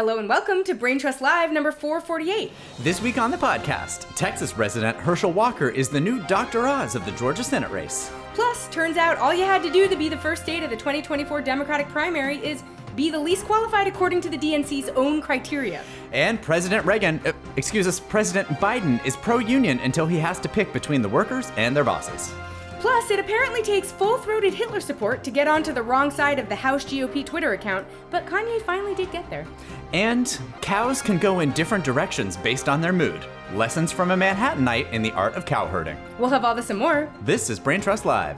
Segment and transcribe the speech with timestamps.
[0.00, 2.50] Hello and welcome to Brain Trust Live number 448.
[2.78, 6.66] This week on the podcast, Texas resident Herschel Walker is the new Dr.
[6.66, 8.10] Oz of the Georgia Senate race.
[8.32, 10.76] Plus, turns out all you had to do to be the first state of the
[10.76, 12.62] 2024 Democratic primary is
[12.96, 15.84] be the least qualified according to the DNC's own criteria.
[16.12, 20.48] And President Reagan, uh, excuse us, President Biden is pro union until he has to
[20.48, 22.32] pick between the workers and their bosses.
[22.80, 26.48] Plus, it apparently takes full throated Hitler support to get onto the wrong side of
[26.48, 29.46] the House GOP Twitter account, but Kanye finally did get there.
[29.92, 33.22] And cows can go in different directions based on their mood.
[33.52, 35.98] Lessons from a Manhattanite in the art of cow herding.
[36.18, 37.12] We'll have all this and more.
[37.22, 38.36] This is Brain Trust Live.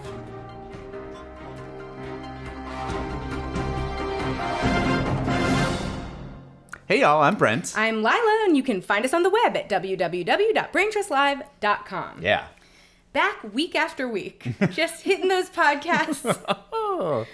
[6.86, 7.72] Hey y'all, I'm Brent.
[7.76, 12.18] I'm Lila, and you can find us on the web at www.braintrustlive.com.
[12.20, 12.46] yeah.
[13.12, 17.26] Back week after week, just hitting those podcasts Oh,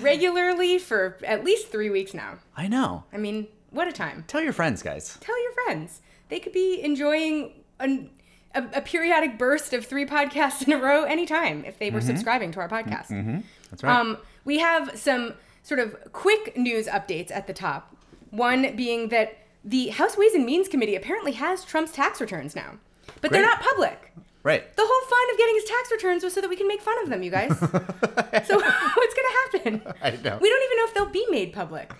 [0.00, 2.38] regularly for at least three weeks now.
[2.56, 3.04] I know.
[3.12, 4.24] I mean, what a time.
[4.26, 5.16] Tell your friends, guys.
[5.20, 6.00] Tell your friends.
[6.28, 8.10] They could be enjoying an,
[8.54, 12.50] a, a periodic burst of three podcasts in a row anytime if they were subscribing
[12.52, 13.42] to our podcast.
[13.70, 13.96] That's right.
[14.00, 17.96] Um, we have some sort of quick news updates at the top.
[18.30, 22.72] One being that the House Ways and Means Committee apparently has Trump's tax returns now,
[23.20, 24.12] but they're not public.
[24.44, 24.76] Right.
[24.76, 27.02] The whole fun of getting his tax returns was so that we can make fun
[27.02, 27.58] of them, you guys.
[27.58, 29.82] so what's going to happen?
[30.00, 30.38] I know.
[30.40, 31.92] We don't even know if they'll be made public.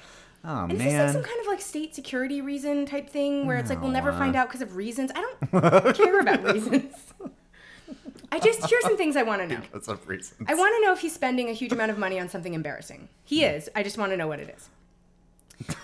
[0.47, 0.73] Oh man!
[0.73, 3.81] Is this like some kind of like state security reason type thing where it's like
[3.81, 5.11] we'll never find out because of reasons?
[5.15, 6.93] I don't care about reasons.
[8.31, 9.63] I just here's some things I want to know.
[9.73, 10.45] That's a reason.
[10.47, 13.09] I want to know if he's spending a huge amount of money on something embarrassing.
[13.25, 13.71] He is.
[13.75, 14.69] I just want to know what it is.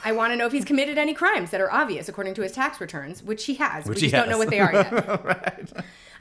[0.05, 2.53] I want to know if he's committed any crimes that are obvious according to his
[2.53, 3.85] tax returns, which he has.
[3.87, 4.93] Which we just don't know what they are yet.
[5.25, 5.73] right.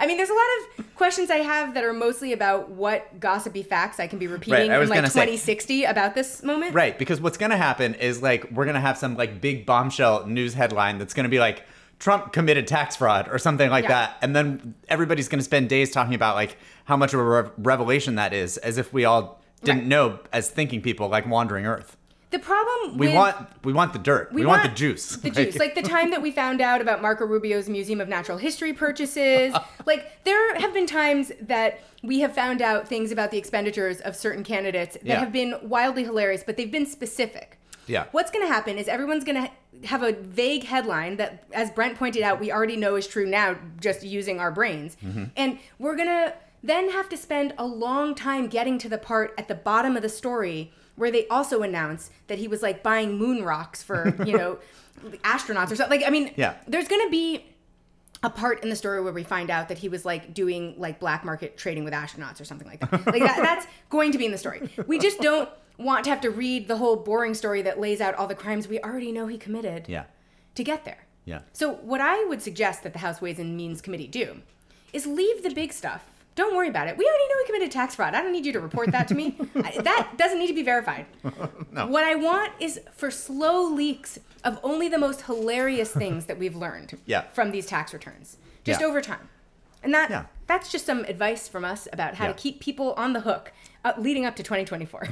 [0.02, 0.42] I mean, there's a lot
[0.80, 4.70] of questions I have that are mostly about what gossipy facts I can be repeating
[4.70, 6.74] Right, I in like gonna say- 2060 about this moment.
[6.74, 10.54] Right, because what's gonna happen is like we're gonna have some like big bombshell news
[10.54, 11.64] headline that's gonna be like
[12.00, 13.90] Trump committed tax fraud or something like Yeah.
[13.90, 17.52] that, and then everybody's gonna spend days talking about like how much of a rev-
[17.58, 19.88] revelation that is, as if we all didn't Right.
[19.88, 21.98] know as thinking people like wandering Earth.
[22.32, 24.32] The problem We with want we want the dirt.
[24.32, 25.16] We, want, the juice.
[25.16, 25.58] The juice.
[25.58, 29.56] Like the time that we found out about Marco Rubio's Museum of Natural History purchases.
[29.88, 34.16] like there have been times that we have found out things about the expenditures of
[34.16, 35.20] certain candidates that Yeah.
[35.20, 37.58] have been wildly hilarious, but they've been specific.
[37.88, 38.06] Yeah.
[38.12, 41.98] What's going to happen is everyone's going to have a vague headline that, as Brent
[41.98, 44.96] pointed out, we already know is true now just using our brains.
[45.04, 45.24] Mm-hmm.
[45.36, 49.34] And we're going to then have to spend a long time getting to the part
[49.40, 53.18] at the bottom of the story where they also announced that he was like buying
[53.18, 54.60] moon rocks for, you know,
[55.24, 56.00] astronauts or something.
[56.00, 56.56] Like, I mean, Yeah.
[56.68, 57.46] there's going to be
[58.22, 61.00] a part in the story where we find out that he was like doing like
[61.00, 62.92] black market trading with astronauts or something like that.
[63.06, 64.70] Like that, that's going to be in the story.
[64.88, 68.14] We just don't want to have to read the whole boring story that lays out
[68.16, 70.04] all the crimes we already know he committed yeah,
[70.56, 71.06] to get there.
[71.24, 71.40] yeah.
[71.54, 74.42] So what I would suggest that the House Ways and Means Committee do
[74.92, 76.09] is leave the big stuff.
[76.40, 76.96] Don't worry about it.
[76.98, 78.16] We already know he committed tax fraud.
[78.16, 79.36] I don't need you to report that to me.
[79.56, 81.06] I- that doesn't need to be verified.
[81.72, 81.86] No.
[81.86, 86.56] What I want is for slow leaks of only the most hilarious things that we've
[86.56, 87.24] learned Yeah.
[87.34, 88.88] from these tax returns, just Yeah.
[88.88, 89.28] over time.
[89.84, 90.26] And that Yeah.
[90.48, 93.52] that's just some advice from us about how to keep people on the hook
[93.86, 95.10] uh, leading up to 2024.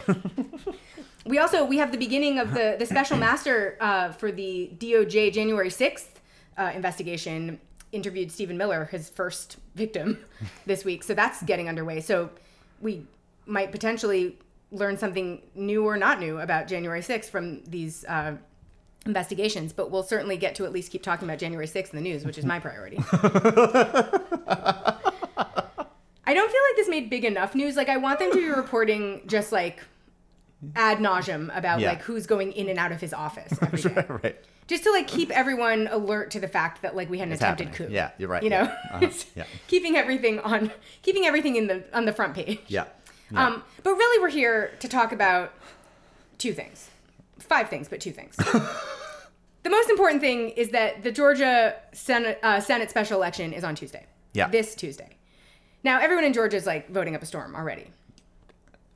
[1.25, 5.31] we also we have the beginning of the the special master uh, for the DOJ
[5.33, 6.07] January 6th
[6.57, 7.59] uh, investigation
[7.92, 10.20] interviewed Stephen Miller, his first victim,
[10.66, 11.03] this week.
[11.03, 12.02] So that's getting underway.
[12.02, 12.30] So
[12.81, 13.06] we
[13.46, 14.38] might potentially
[14.72, 18.36] learn something new or not new about January 6th from these uh,
[19.06, 22.02] investigations, but we'll certainly get to at least keep talking about January 6th in the
[22.02, 22.98] news, which is my priority.
[26.30, 27.78] I don't feel like this made big enough news.
[27.78, 29.81] Like, I want them to be reporting just like
[30.75, 31.90] ad nauseum about Yeah.
[31.90, 34.06] like who's going in and out of his office every day.
[34.09, 34.36] right.
[34.67, 37.41] Just to like keep everyone alert to the fact that like we had an It's
[37.41, 37.88] attempted happening.
[37.89, 37.94] coup.
[37.94, 38.44] Yeah, you're right.
[38.44, 39.09] You know, Uh-huh.
[39.35, 39.45] Yeah.
[39.67, 42.59] keeping everything on, keeping everything in the on the front page.
[42.67, 42.85] Yeah.
[43.31, 43.45] Yeah.
[43.47, 45.53] Um, but really, we're here to talk about
[46.38, 46.89] two things,
[47.39, 48.35] five things, but two things.
[49.63, 53.75] the most important thing is that the Georgia Senate, uh, Senate special election is on
[53.75, 54.06] Tuesday.
[54.33, 54.47] Yeah.
[54.50, 55.18] This Tuesday.
[55.83, 57.88] Now, everyone in Georgia is like voting up a storm already.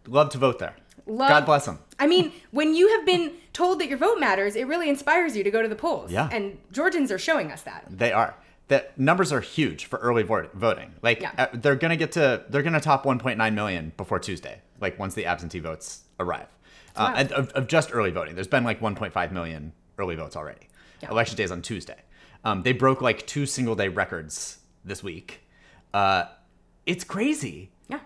[0.08, 0.76] Love to vote there.
[1.06, 1.80] Love- God bless them.
[2.00, 5.44] I mean, when you have been told that your vote matters, it really inspires you
[5.44, 6.12] to go to the polls.
[6.12, 6.30] Yeah.
[6.32, 7.86] And Georgians are showing us that.
[7.90, 8.36] They are.
[8.70, 10.94] The numbers are huge for early vo- voting.
[11.02, 11.32] Like Yeah.
[11.38, 14.62] uh, they're gonna get to they're gonna top 1.9 million before Tuesday.
[14.80, 16.48] Like once the absentee votes arrive,
[16.96, 18.34] uh, and of, of just early voting.
[18.36, 20.70] There's been like 1.5 million early votes already.
[21.02, 21.10] Yeah.
[21.12, 21.98] Election day is on Tuesday.
[22.46, 25.42] Um, they broke like two single day records this week.
[25.94, 26.26] Uh,
[26.86, 27.72] it's crazy.
[27.90, 28.00] Yeah.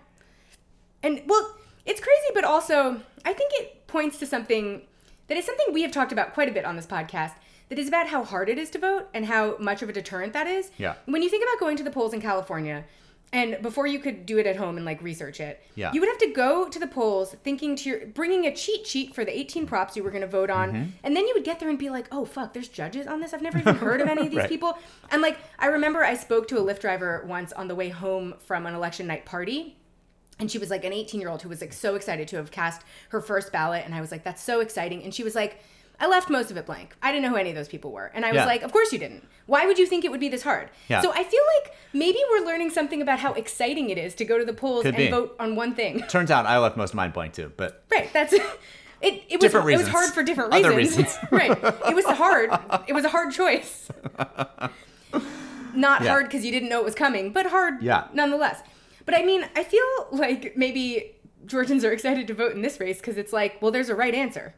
[1.02, 1.56] And well,
[1.86, 4.82] it's crazy, but also I think it points to something
[5.28, 7.32] that is something we have talked about quite a bit on this podcast.
[7.68, 10.32] That is about how hard it is to vote and how much of a deterrent
[10.34, 10.70] that is.
[10.78, 10.94] Yeah.
[11.06, 12.84] When you think about going to the polls in California,
[13.32, 15.92] and before you could do it at home and like research it, Yeah.
[15.92, 19.16] you would have to go to the polls thinking to your bringing a cheat sheet
[19.16, 20.90] for the 18 props you were going to vote on, Mm-hmm.
[21.02, 23.34] and then you would get there and be like, "Oh fuck, there's judges on this.
[23.34, 24.48] I've never even heard of any of these Right.
[24.48, 24.78] people."
[25.10, 28.34] And like, I remember I spoke to a Lyft driver once on the way home
[28.46, 29.76] from an election night party.
[30.38, 32.50] And she was like an 18 year old who was like so excited to have
[32.50, 33.82] cast her first ballot.
[33.84, 35.02] And I was like, that's so exciting.
[35.02, 35.60] And she was like,
[35.98, 36.94] I left most of it blank.
[37.02, 38.10] I didn't know who any of those people were.
[38.14, 38.44] And I was Yeah.
[38.44, 39.26] like, of course you didn't.
[39.46, 40.68] Why would you think it would be this hard?
[40.88, 41.00] Yeah.
[41.00, 44.36] So I feel like maybe we're learning something about how exciting it is to go
[44.38, 45.08] to the polls Could and be.
[45.10, 46.02] vote on one thing.
[46.08, 48.12] Turns out I left most of mine blank too, but Right.
[48.12, 48.42] That's it.
[49.00, 50.66] It was Different it was hard for different reasons.
[50.66, 51.06] Other reasons.
[51.06, 51.18] reasons.
[51.32, 51.88] right.
[51.90, 52.50] It was hard.
[52.88, 53.88] It was a hard choice.
[55.74, 56.10] Not Yeah.
[56.10, 58.04] hard because you didn't know it was coming, but hard Yeah.
[58.12, 58.62] nonetheless.
[59.06, 59.82] But I mean, I feel
[60.12, 61.14] like maybe
[61.46, 64.14] Georgians are excited to vote in this race because it's like, well, there's a right
[64.14, 64.54] answer.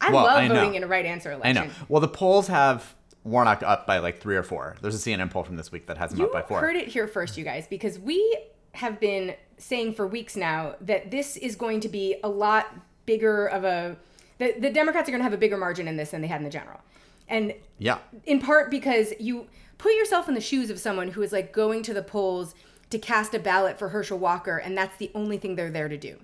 [0.00, 1.58] I Well, love I voting in a right answer election.
[1.58, 1.70] I know.
[1.88, 2.94] Well, the polls have
[3.24, 4.76] Warnock up by like three or four.
[4.80, 6.60] There's a CNN poll from this week that has him You up by four.
[6.60, 8.38] heard it here first, you guys, because we
[8.72, 12.74] have been saying for weeks now that this is going to be a lot
[13.06, 13.96] bigger of a.
[14.38, 16.38] The, the Democrats are going to have a bigger margin in this than they had
[16.38, 16.80] in the general.
[17.28, 17.98] And Yeah.
[18.24, 19.46] in part because you
[19.78, 22.54] put yourself in the shoes of someone who is like going to the polls
[22.92, 25.96] to cast a ballot for Herschel Walker, and that's the only thing they're there to
[25.96, 26.16] do.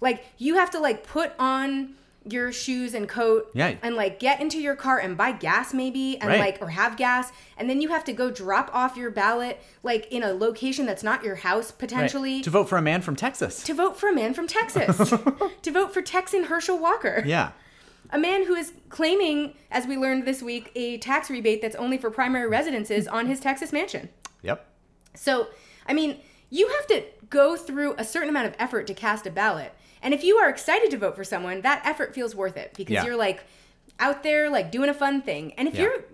[0.00, 3.74] Like you have to like put on your shoes and coat Yeah.
[3.82, 6.40] and like get into your car and buy gas maybe and Right.
[6.40, 10.08] like or have gas and then you have to go drop off your ballot like
[10.12, 11.78] in a location that's not your house Right.
[11.78, 13.62] potentially To vote for a man from Texas.
[13.62, 15.08] to vote for a man from Texas
[15.62, 17.52] to vote for Texan Herschel Walker yeah.
[18.10, 21.96] a man who is claiming, as we learned this week, a tax rebate that's only
[21.96, 24.08] for primary residences on his Texas mansion.
[24.42, 24.66] Yep.
[25.14, 25.46] So,
[25.88, 26.20] I mean,
[26.50, 29.72] you have to go through a certain amount of effort to cast a ballot.
[30.02, 32.94] And if you are excited to vote for someone, that effort feels worth it because
[32.94, 33.04] Yeah.
[33.04, 33.44] you're like
[33.98, 35.52] out there like doing a fun thing.
[35.58, 35.82] And if Yeah.
[35.82, 36.04] you're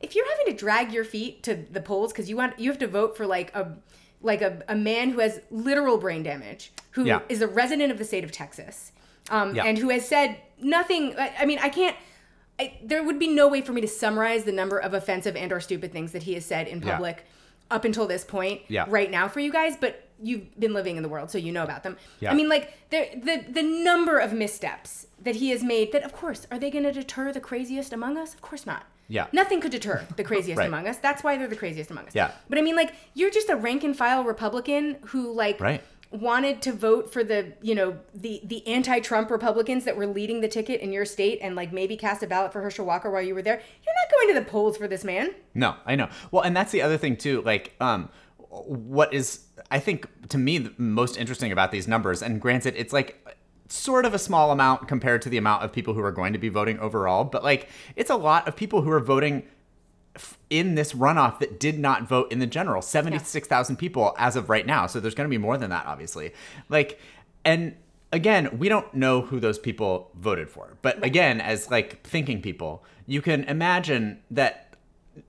[0.00, 2.78] if you're having to drag your feet to the polls because you want you have
[2.80, 3.76] to vote for like a
[4.20, 7.46] like a, a man who has literal brain damage, who is Yeah.
[7.46, 8.92] a resident of the state of Texas,
[9.30, 11.18] um, and who has said nothing.
[11.18, 11.96] I, I mean, I can't.
[12.60, 15.50] I, there would be no way for me to summarize the number of offensive and
[15.52, 17.24] or stupid things that he has said in public
[17.72, 18.84] up until this point Yeah.
[18.88, 21.64] right now for you guys but you've been living in the world so you know
[21.64, 22.30] about them Yeah.
[22.30, 26.12] i mean like the the the number of missteps that he has made that of
[26.12, 29.26] course are they going to deter the craziest among us of course not Yeah.
[29.32, 30.68] nothing could deter the craziest Right.
[30.68, 32.30] among us that's why they're the craziest among us Yeah.
[32.48, 35.82] but i mean like you're just a rank and file republican who like Right.
[36.12, 40.48] Wanted to vote for the you know the the anti-Trump Republicans that were leading the
[40.48, 43.34] ticket in your state and like maybe cast a ballot for Herschel Walker while you
[43.34, 43.54] were there.
[43.54, 45.34] You're not going to the polls for this man.
[45.54, 46.08] No, I know.
[46.30, 47.42] Well, and that's the other thing too.
[47.42, 48.10] Like, um,
[48.48, 52.92] what is I think to me the most interesting about these numbers, and granted, it's
[52.92, 53.18] like
[53.68, 56.38] sort of a small amount compared to the amount of people who are going to
[56.38, 59.44] be voting overall, but like it's a lot of people who are voting
[60.50, 64.66] in this runoff that did not vote in the general 76,000 people as of right
[64.66, 64.86] now.
[64.86, 66.32] So there's going to be more than that, obviously.
[66.68, 67.00] Like,
[67.44, 67.74] and
[68.12, 70.76] again, we don't know who those people voted for.
[70.82, 74.74] But again, as like thinking people, you can imagine that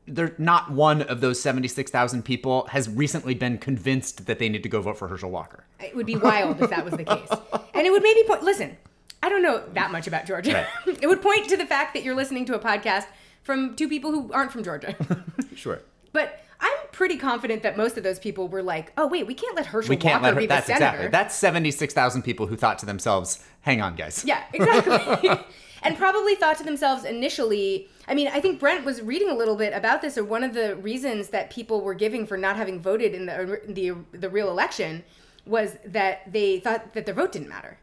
[0.06, 4.70] there not one of those 76,000 people has recently been convinced that they need to
[4.70, 5.66] go vote for Herschel Walker.
[5.80, 7.30] It would be wild if that was the case.
[7.76, 8.78] And it would maybe point, listen,
[9.24, 10.68] I don't know that much about Georgia.
[10.86, 13.08] it would point to the fact that you're listening to a podcast
[13.44, 14.96] from two people who aren't from Georgia.
[15.56, 15.82] Sure.
[16.12, 19.56] but I'm pretty confident that most of those people were like, oh, wait, we can't
[19.56, 20.40] let Herschel We can't Walker let her.
[20.40, 20.86] be the That's senator.
[20.86, 21.08] exactly.
[21.10, 24.24] That's 76,000 people who thought to themselves, hang on, guys.
[24.26, 25.30] Yeah, exactly.
[25.84, 29.56] and probably thought to themselves initially, I mean, I think Brent was reading a little
[29.56, 32.80] bit about this, or one of the reasons that people were giving for not having
[32.82, 35.04] voted in the the, the real election
[35.46, 37.78] was that they thought that their vote didn't matter.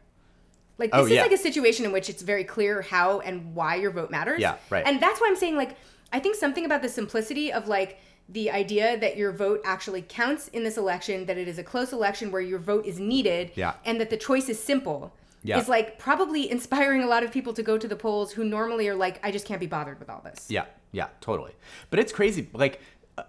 [0.81, 1.21] Like this Oh, is yeah.
[1.21, 4.41] like a situation in which it's very clear how and why your vote matters.
[4.41, 4.83] Yeah, right.
[4.85, 5.77] And that's why I'm saying like
[6.11, 10.47] I think something about the simplicity of like the idea that your vote actually counts
[10.49, 13.73] in this election, that it is a close election where your vote is needed, Yeah.
[13.85, 15.59] and that the choice is simple Yeah.
[15.59, 18.87] is like probably inspiring a lot of people to go to the polls who normally
[18.87, 20.47] are like, I just can't be bothered with all this.
[20.49, 21.51] Yeah, yeah, totally.
[21.91, 22.49] But it's crazy.
[22.53, 22.81] Like,
[23.17, 23.23] uh,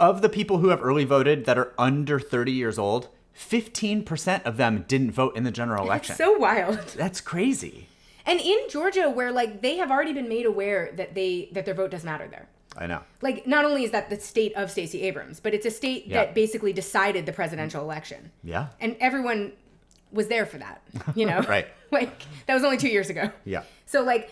[0.00, 4.56] of the people who have early voted that are under 30 years old, 15% of
[4.56, 6.12] them didn't vote in the general election.
[6.12, 6.78] It's so wild.
[6.96, 7.88] That's crazy.
[8.26, 11.74] And in Georgia, where like they have already been made aware that they that their
[11.74, 12.46] vote doesn't matter there.
[12.76, 13.00] I know.
[13.22, 16.24] Like not only is that the state of Stacey Abrams, but it's a state Yeah.
[16.24, 18.30] that basically decided the presidential election.
[18.44, 18.68] Yeah.
[18.80, 19.52] And everyone
[20.12, 20.82] was there for that,
[21.14, 21.40] you know?
[21.48, 21.66] Right.
[21.90, 23.30] Like that was only 2 years ago.
[23.46, 23.62] Yeah.
[23.86, 24.30] So like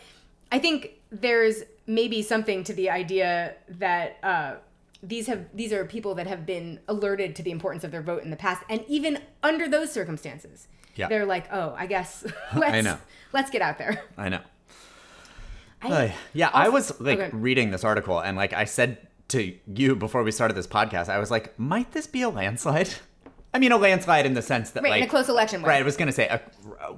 [0.53, 4.55] I think there's maybe something to the idea that uh,
[5.03, 8.23] these have these are people that have been alerted to the importance of their vote
[8.23, 11.09] in the past, and even under those circumstances, Yeah.
[11.09, 12.25] they're like, oh, I guess
[12.57, 12.99] let's know.
[13.33, 14.03] let's get out there.
[14.17, 14.41] I know.
[15.83, 17.31] Uh, yeah, I was like okay.
[17.37, 21.19] reading this article and like I said to you before we started this podcast, I
[21.19, 22.89] was like, might this be a landslide?
[23.55, 25.69] I mean, a landslide in the sense that Right, like in a close election way.
[25.69, 26.39] Right, I was gonna say uh,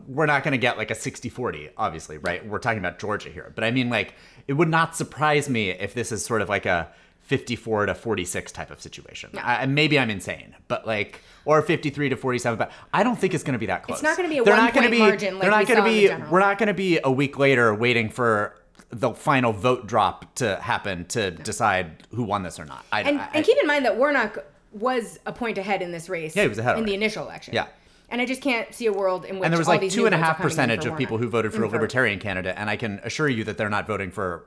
[0.06, 2.46] we're not gonna get like a 60-40, obviously, right?
[2.46, 4.14] We're talking about Georgia here, but I mean, like,
[4.46, 6.90] it would not surprise me if this is sort of like a
[7.28, 9.28] 54 to 46 type of situation.
[9.36, 13.44] I, maybe I'm insane, but like, or 53 to 47, but I don't think it's
[13.44, 13.98] gonna be that close.
[13.98, 14.98] It's not gonna be a They're not one-point gonna be.
[14.98, 16.30] margin like they're not we gonna saw in the be.
[16.30, 18.56] We're not gonna be a week later waiting for
[18.88, 22.86] the final vote drop to happen to decide who won this or not.
[22.90, 24.38] I, And, I, and keep in mind that Warnock
[24.72, 26.34] was a point ahead in this race.
[26.34, 27.52] Yeah, he was ahead in the initial election.
[27.52, 27.66] Yeah.
[28.08, 30.06] And I just can't see a world in which and there was all like two
[30.06, 32.76] and a half percentage for of people who voted for a libertarian candidate, and I
[32.76, 34.46] can assure you that they're not voting for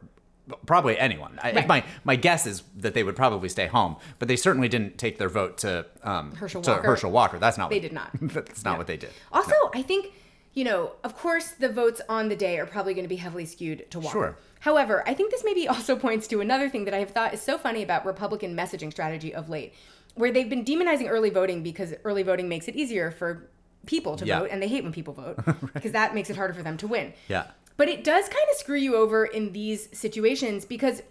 [0.66, 1.40] probably anyone.
[1.42, 1.68] I, Right.
[1.68, 5.18] My my guess is that they would probably stay home, but they certainly didn't take
[5.18, 6.84] their vote to um, Herschel to Walker.
[6.88, 7.40] Herschel Walker.
[7.40, 8.10] That's not They what, did not.
[8.22, 9.12] That's not what they did.
[9.32, 10.14] Also, I think,
[10.54, 13.46] you know, of course, the votes on the day are probably going to be heavily
[13.46, 14.12] skewed to Walker.
[14.12, 14.38] Sure.
[14.62, 17.42] However, I think this maybe also points to another thing that I have thought is
[17.42, 19.74] so funny about Republican messaging strategy of late,
[20.16, 23.50] where they've been demonizing early voting because early voting makes it easier for
[23.88, 24.40] people to Yeah.
[24.42, 25.38] vote, and they hate when people vote
[25.74, 27.14] because that makes it harder for them to win.
[27.28, 27.48] Yeah.
[27.82, 31.02] But it does kind of screw you over in these situations because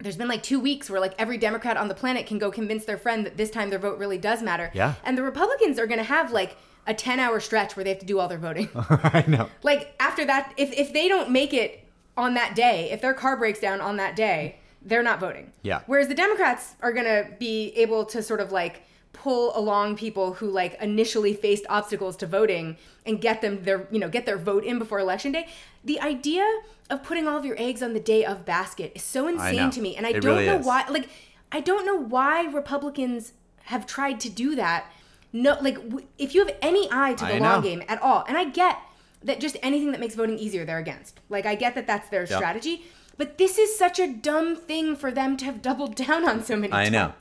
[0.00, 2.84] there's been like two weeks where like every Democrat on the planet can go convince
[2.84, 4.72] their friend that this time their vote really does matter.
[4.74, 4.94] Yeah.
[5.04, 6.56] And the Republicans are going to have like
[6.88, 8.70] a 10 hour stretch where they have to do all their voting.
[8.74, 9.48] I know.
[9.62, 11.86] like after that, if, if they don't make it
[12.16, 15.52] on that day, if their car breaks down on that day, they're not voting.
[15.62, 15.82] Yeah.
[15.86, 18.82] Whereas the Democrats are going to be able to sort of like
[19.14, 23.98] pull along people who like initially faced obstacles to voting and get them their you
[23.98, 25.46] know get their vote in before election day
[25.84, 26.44] the idea
[26.90, 29.80] of putting all of your eggs on the day of basket is so insane to
[29.80, 30.66] me and i It don't really know is.
[30.66, 31.08] why like
[31.52, 33.32] i don't know why republicans
[33.66, 34.90] have tried to do that
[35.32, 37.62] no like w- if you have any eye to the I long know.
[37.62, 38.78] game at all and i get
[39.22, 42.26] that just anything that makes voting easier they're against like i get that that's their
[42.26, 42.84] strategy
[43.16, 46.56] but this is such a dumb thing for them to have doubled down on so
[46.56, 47.12] many I times know.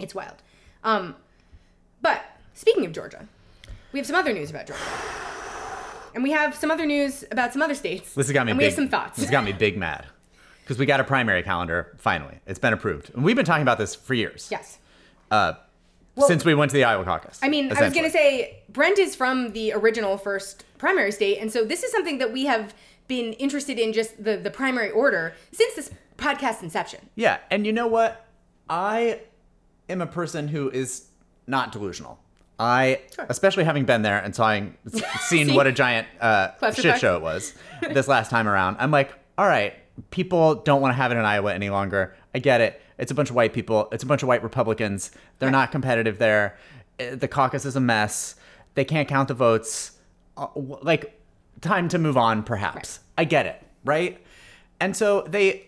[0.00, 0.42] it's wild.
[0.84, 1.16] Um,
[2.02, 2.22] but
[2.54, 3.26] speaking of Georgia,
[3.92, 4.82] we have some other news about Georgia,
[6.14, 8.14] and we have some other news about some other states.
[8.14, 8.52] This has got me.
[8.52, 9.16] And big, we have some thoughts.
[9.16, 10.06] This has got me big mad
[10.62, 12.38] because we got a primary calendar finally.
[12.46, 14.48] It's been approved, and we've been talking about this for years.
[14.50, 14.78] yes.
[15.30, 15.54] Uh,
[16.16, 17.40] Well- since we went to the Iowa caucus.
[17.42, 21.38] I mean, I was going to say Brent is from the original first primary state,
[21.38, 22.72] and so this is something that we have
[23.08, 27.08] been interested in just the the primary order since this podcast inception.
[27.16, 28.26] Yeah, and you know what?
[28.70, 29.20] I
[29.88, 31.06] am a person who is
[31.46, 32.18] not delusional.
[32.58, 34.76] I, especially having been there and sawing,
[35.20, 35.54] seen See?
[35.56, 38.76] what a giant uh, shit show it was this last time around.
[38.78, 39.74] I'm like, all right,
[40.10, 42.14] people don't want to have it in Iowa any longer.
[42.34, 42.80] I get it.
[42.96, 43.88] It's a bunch of white people.
[43.90, 45.10] It's a bunch of white Republicans.
[45.40, 46.56] They're not competitive there.
[47.00, 48.36] Uh, The caucus is a mess.
[48.74, 49.92] They can't count the votes.
[50.36, 51.20] Uh, like,
[51.60, 53.00] time to move on, perhaps.
[53.18, 54.24] I get it, right?
[54.80, 55.66] And so they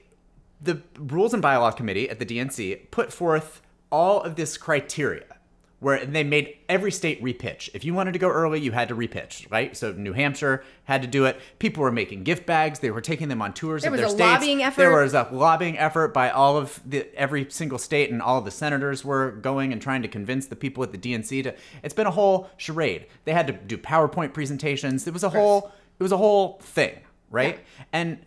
[0.61, 3.61] the Rules and Bylaw Committee at the DNC put forth
[3.97, 5.25] all of this criteria
[5.81, 7.71] where they made every state repitch.
[7.73, 9.75] If you wanted to go early, you had to repitch, right?
[9.75, 11.41] So New Hampshire had to do it.
[11.59, 12.79] People were making gift bags.
[12.81, 14.21] They were taking them on tours There of was their a states.
[14.21, 14.77] lobbying effort.
[14.83, 18.51] There was a lobbying effort by all of the every single state, and all the
[18.51, 21.55] senators were going and trying to convince the people at the DNC to.
[21.83, 23.07] It's been a whole charade.
[23.25, 25.07] They had to do PowerPoint presentations.
[25.07, 25.73] It was a whole.
[25.99, 27.01] It was a whole thing,
[27.31, 27.61] right?
[27.95, 28.19] And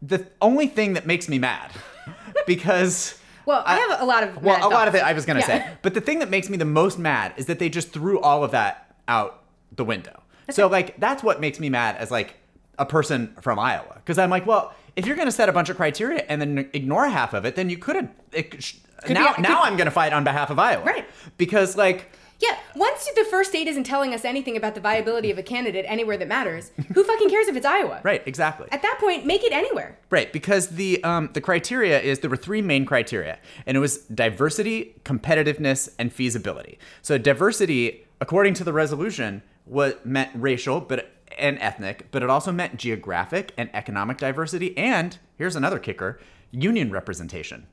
[0.00, 1.72] the only thing that makes me mad
[2.46, 3.18] because
[3.48, 5.46] Well, I, have a lot of well a lot of it i was going to
[5.48, 5.64] Yeah.
[5.64, 5.70] say.
[5.82, 8.44] But the thing that makes me the most mad is that they just threw all
[8.44, 9.42] of that out
[9.74, 10.22] the window.
[10.50, 12.34] So like that's what makes me mad as like
[12.78, 13.94] a person from iowa.
[13.96, 16.68] Because i'm like well if you're going to set a bunch of criteria and then
[16.74, 18.74] ignore half of it then you could have it, sh-
[19.04, 20.84] Could now be- now could- i'm going to fight on behalf of iowa.
[20.84, 21.06] Right.
[21.38, 25.38] because like Yeah, once the first state isn't telling us anything about the viability of
[25.38, 28.00] a candidate anywhere that matters, who fucking cares if it's Iowa?
[28.04, 29.98] right exactly At that point, make it anywhere.
[30.10, 33.98] Right, because the um, the criteria is there were three main criteria, and it was
[33.98, 36.78] diversity, competitiveness, and feasibility.
[37.02, 42.52] So diversity, according to the resolution, what meant racial, but and ethnic, but it also
[42.52, 46.20] meant geographic and economic diversity, and here's another kicker:
[46.52, 47.66] union representation.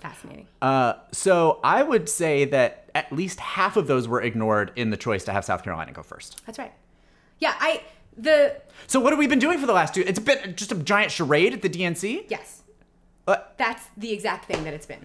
[0.00, 0.46] Fascinating.
[0.62, 4.96] Uh, so I would say that at least half of those were ignored in the
[4.96, 6.40] choice to have South Carolina go first.
[6.46, 6.72] That's right.
[7.40, 7.82] Yeah, I
[8.16, 10.02] the So what have we been doing for the last two?
[10.06, 12.24] It's been just a giant charade at the DNC.
[12.28, 12.62] yes,
[13.26, 15.04] Uh, that's the exact thing that it's been.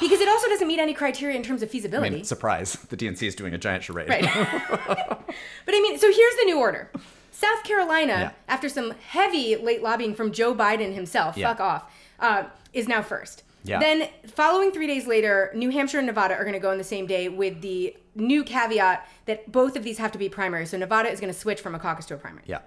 [0.00, 2.14] Because it also doesn't meet any criteria in terms of I feasibility.
[2.16, 2.72] mean, surprise!
[2.74, 4.08] The DNC is doing a giant charade.
[4.08, 4.22] Right.
[4.86, 6.90] but I mean, so here's the new order.
[7.30, 8.30] South Carolina, Yeah.
[8.48, 11.48] after some heavy late lobbying from Joe Biden himself, Yeah.
[11.48, 13.42] fuck off, uh, is now first.
[13.64, 13.78] Yeah.
[13.78, 16.84] Then, following three days later, New Hampshire and Nevada are going to go on the
[16.84, 20.66] same day with the new caveat that both of these have to be primary.
[20.66, 22.44] So Nevada is going to switch from a caucus to a primary.
[22.46, 22.60] Yeah.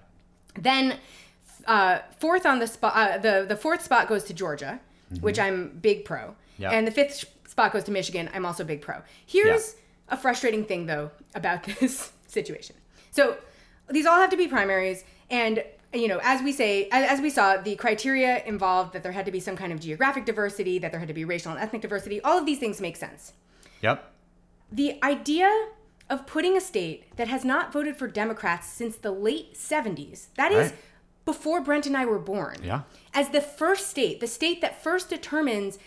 [0.59, 0.97] Then
[1.67, 4.79] Uh, fourth on the spot, uh, the the fourth spot goes to Georgia,
[5.21, 6.61] which I'm big pro, Mm-hmm.
[6.61, 6.71] Yeah.
[6.71, 8.29] and the fifth spot goes to Michigan.
[8.33, 9.01] I'm also big pro.
[9.25, 9.75] Here's
[10.09, 12.75] a frustrating thing though about this situation.
[13.11, 13.37] So
[13.89, 15.63] these all have to be primaries, and
[15.95, 19.31] you know, as we say, as, we saw, the criteria involved that there had to
[19.31, 22.21] be some kind of geographic diversity, that there had to be racial and ethnic diversity.
[22.21, 23.33] All of these things make sense
[23.81, 24.11] Yep.
[24.71, 25.67] the idea
[26.09, 30.51] of putting a state that has not voted for Democrats since the late 70s, that
[30.51, 30.79] is Right.
[31.25, 32.81] before Brent and I were born, Yeah.
[33.13, 35.79] as the first state, the state that first determines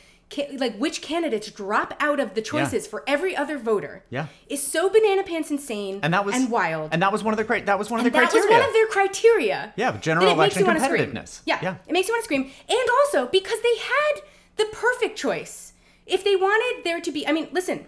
[0.59, 4.27] like which candidates drop out of the choices for every other voter, Yeah.
[4.49, 6.91] is so banana pants insane And that was and wild.
[6.93, 8.47] And that was one of the cri- that was one of And the that criteria.
[8.49, 9.73] was one of their criteria.
[9.77, 10.83] Yeah, general that it makes election
[11.15, 11.41] competitiveness.
[11.47, 11.77] Yeah, Yeah.
[11.87, 12.51] it makes you want to scream.
[12.69, 14.23] And also because they had
[14.57, 15.73] the perfect choice.
[16.07, 17.87] If they wanted there to be, I mean, listen,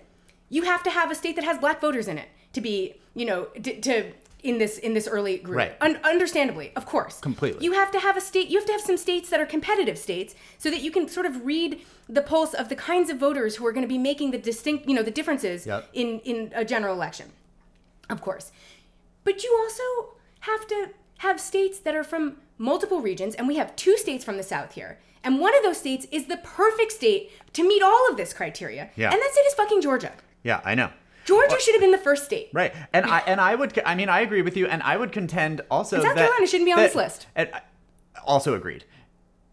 [0.48, 3.24] you have to have a state that has black voters in it to be, you
[3.26, 5.56] know, d- to in this in this early group.
[5.58, 5.72] Right.
[5.80, 7.20] Un- understandably, of course.
[7.20, 7.64] Completely.
[7.64, 8.48] You have to have a state.
[8.48, 11.26] You have to have some states that are competitive states, so that you can sort
[11.26, 14.30] of read the pulse of the kinds of voters who are going to be making
[14.32, 15.88] the distinct, you know, the differences Yep.
[15.92, 17.30] in in a general election
[18.08, 18.50] of course.
[19.24, 23.76] But you also have to have states that are from multiple regions, and we have
[23.76, 24.98] two states from the South here.
[25.22, 28.90] And one of those states is the perfect state to meet all of this criteria.
[28.96, 29.12] Yeah.
[29.12, 30.12] And that state is fucking Georgia.
[30.42, 30.90] Yeah, I know.
[31.24, 32.50] Georgia should have been the first state.
[32.52, 35.12] Right, and I and I would I mean I agree with you, and I would
[35.12, 37.26] contend also And South that Carolina shouldn't be on that- this list.
[37.36, 37.62] And I-
[38.24, 38.84] also agreed,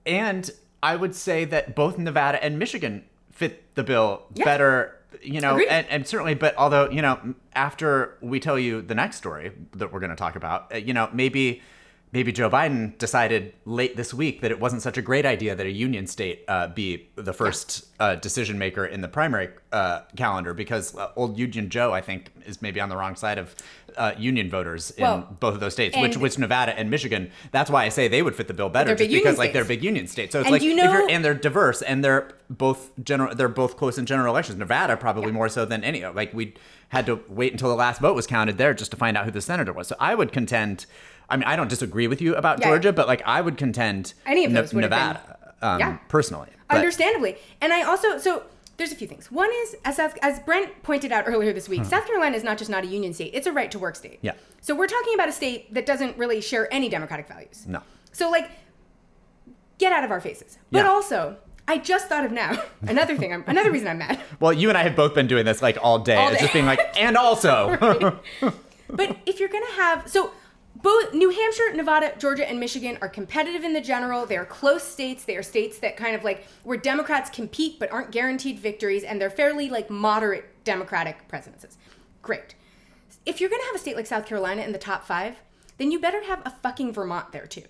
[0.05, 0.49] and
[0.83, 4.45] I would say that both Nevada and Michigan fit the bill Yeah.
[4.45, 4.93] better.
[5.21, 5.67] You know, Agreed.
[5.69, 9.91] and, and certainly, but although you know, after we tell you the next story that
[9.91, 11.61] we're going to talk about, uh, you know, maybe.
[12.13, 15.65] Maybe Joe Biden decided late this week that it wasn't such a great idea that
[15.65, 20.53] a union state uh, be the first uh, decision maker in the primary uh, calendar
[20.53, 23.53] because uh, old Union Joe, I think, is maybe on the wrong side of
[23.97, 27.29] uh, union voters in Well, both of those states, which which Nevada and Michigan.
[27.51, 29.83] That's why I say they would fit the bill better, just because like they're big
[29.83, 30.31] union states.
[30.31, 33.35] So it's And like you if know- you're and they're diverse and they're both general,
[33.35, 34.57] they're both close in general elections.
[34.57, 35.31] Nevada probably Yeah.
[35.33, 36.05] more so than any.
[36.05, 36.53] Like we
[36.89, 39.31] had to wait until the last vote was counted there just to find out who
[39.31, 39.89] the senator was.
[39.89, 40.85] So I would contend.
[41.29, 42.67] I mean, I don't disagree with you about Yeah.
[42.67, 45.97] Georgia, but like I would contend Any of Ne- those been- Nevada, um, Yeah.
[46.07, 46.49] personally.
[46.69, 47.37] But- Understandably.
[47.61, 48.43] And I also so
[48.77, 49.31] there's a few things.
[49.31, 52.57] One is as South, as Brent pointed out earlier this week, South Carolina is not
[52.57, 54.19] just not a union state; it's a right to work state.
[54.21, 54.33] Yeah.
[54.61, 57.65] So we're talking about a state that doesn't really share any democratic values.
[57.67, 57.81] No.
[58.11, 58.49] So like,
[59.79, 60.57] get out of our faces.
[60.71, 60.89] But Yeah.
[60.91, 61.37] also,
[61.67, 63.33] I just thought of now another thing.
[63.33, 64.19] I'm, another reason I'm mad.
[64.39, 66.15] Well, you and I have both been doing this like all day.
[66.15, 66.41] All It's day.
[66.43, 68.19] just being like, and also.
[68.89, 70.31] But if you're gonna have so.
[70.81, 74.25] Both New Hampshire, Nevada, Georgia, and Michigan are competitive in the general.
[74.25, 75.23] They are close states.
[75.23, 79.19] They are states that kind of like where Democrats compete but aren't guaranteed victories, and
[79.19, 81.77] they're fairly like moderate Democratic presidencies.
[82.21, 82.55] Great.
[83.25, 85.37] If you're gonna have a state like South Carolina in the top five,
[85.77, 87.63] then you better have a fucking Vermont there too.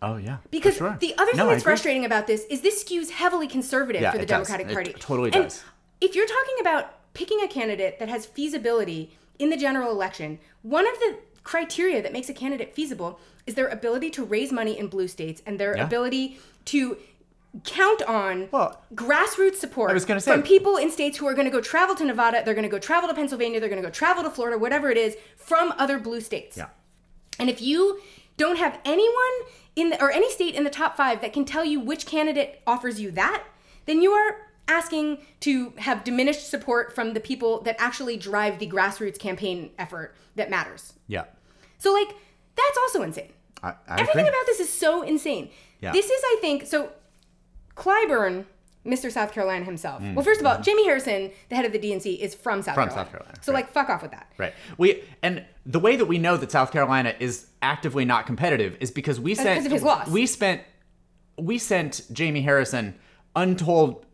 [0.00, 0.38] oh yeah.
[0.50, 0.96] Because sure.
[1.00, 4.18] the other thing No, that's frustrating about this is this skews heavily conservative Yeah, for
[4.18, 4.46] the it does.
[4.48, 4.92] Democratic It Party.
[4.98, 5.62] totally And does.
[6.00, 10.86] If you're talking about picking a candidate that has feasibility in the general election, one
[10.86, 14.86] of the criteria that makes a candidate feasible is their ability to raise money in
[14.86, 15.84] blue states and their Yeah.
[15.84, 16.96] ability to
[17.64, 21.34] count on Well, grassroots support I was gonna say- from people in states who are
[21.34, 23.82] going to go travel to Nevada, they're going to go travel to Pennsylvania, they're going
[23.82, 26.56] to go travel to Florida, whatever it is, from other blue states.
[26.56, 26.68] Yeah.
[27.38, 28.00] And if you
[28.38, 31.64] don't have anyone in the, or any state in the top five that can tell
[31.64, 33.42] you which candidate offers you that,
[33.84, 34.36] then you are
[34.68, 40.14] asking to have diminished support from the people that actually drive the grassroots campaign effort
[40.36, 40.94] that matters.
[41.08, 41.24] Yeah.
[41.78, 42.08] So, like,
[42.56, 43.32] that's also insane.
[43.62, 44.28] I, I Everything agree.
[44.28, 45.50] about this is so insane.
[45.80, 45.92] Yeah.
[45.92, 46.90] This is, I think, so
[47.76, 48.44] Clyburn,
[48.86, 49.10] Mr.
[49.10, 50.02] South Carolina himself.
[50.02, 52.82] Well, first of all, Jamie Harrison, the head of the DNC, is from South Mm.
[52.82, 53.04] From Carolina.
[53.04, 53.58] South Carolina, So, right.
[53.64, 54.32] like, fuck off with that.
[54.38, 54.52] Right.
[54.78, 58.90] We and the way that we know that South Carolina is actively not competitive is
[58.90, 60.08] because we sent because of his loss.
[60.08, 60.62] we spent
[61.38, 62.94] we sent Jamie Harrison
[63.36, 64.04] untold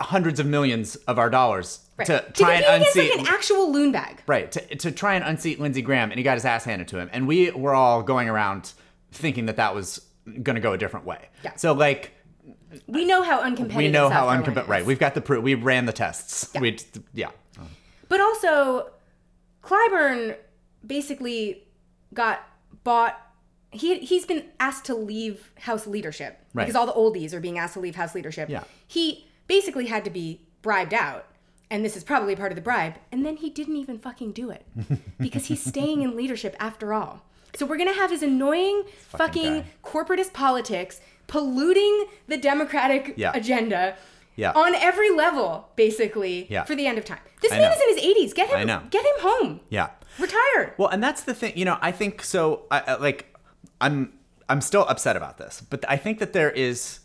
[0.00, 2.06] hundreds of millions of our dollars Right.
[2.06, 4.22] to try and unseat like an actual loon bag.
[4.26, 6.98] right to, to try and unseat Lindsey Graham and he got his ass handed to
[6.98, 8.74] him and we were all going around
[9.12, 10.04] thinking that that was
[10.42, 11.28] going to go a different way.
[11.42, 11.54] Yeah.
[11.56, 12.12] So like
[12.86, 13.76] We know how uncompetitive.
[13.76, 14.84] we know how uncompetitive right.
[14.84, 15.42] We've got the proof.
[15.42, 16.50] We ran the tests.
[16.54, 16.60] Yeah.
[16.60, 16.78] We
[17.14, 17.30] yeah.
[18.10, 18.90] But also,
[19.62, 20.36] Clyburn
[20.86, 21.64] basically
[22.14, 22.40] got
[22.84, 23.18] bought.
[23.70, 26.64] He he's been asked to leave House leadership Right.
[26.66, 28.48] because all the oldies are being asked to leave House leadership.
[28.48, 28.64] Yeah.
[28.86, 31.26] He basically had to be bribed out,
[31.70, 32.94] and this is probably part of the bribe.
[33.12, 34.66] And then he didn't even fucking do it
[35.18, 37.22] because he's staying in leadership after all.
[37.56, 39.64] So we're gonna have his annoying fucking, guy.
[39.82, 43.32] corporatist politics polluting the Democratic Yeah.
[43.34, 43.96] agenda.
[44.36, 44.52] Yeah.
[44.52, 46.64] On every level, basically, Yeah.
[46.64, 47.20] for the end of time.
[47.40, 47.76] This I man know.
[47.76, 48.34] is in his 80s.
[48.34, 48.82] Get him I know.
[48.90, 49.60] get him home.
[49.70, 49.88] Yeah.
[50.18, 50.74] retire.
[50.78, 51.52] Well, and that's the thing.
[51.56, 52.62] You know, I think so.
[52.70, 53.34] I, I, like,
[53.80, 54.12] I'm.
[54.48, 57.00] I'm still upset about this, but I think that there is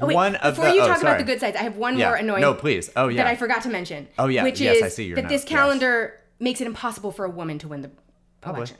[0.00, 0.76] Oh, wait, one of before the.
[0.76, 2.08] you oh, talk about the good sides, I have one Yeah.
[2.08, 2.40] more annoying.
[2.40, 2.90] No, please.
[2.96, 3.24] Oh, yeah.
[3.24, 4.08] That I forgot to mention.
[4.18, 4.42] Oh, yeah.
[4.44, 5.28] Which Yes, is I see your that note.
[5.30, 5.48] this Yes.
[5.48, 7.90] calendar makes it impossible for a woman to win the
[8.48, 8.76] election.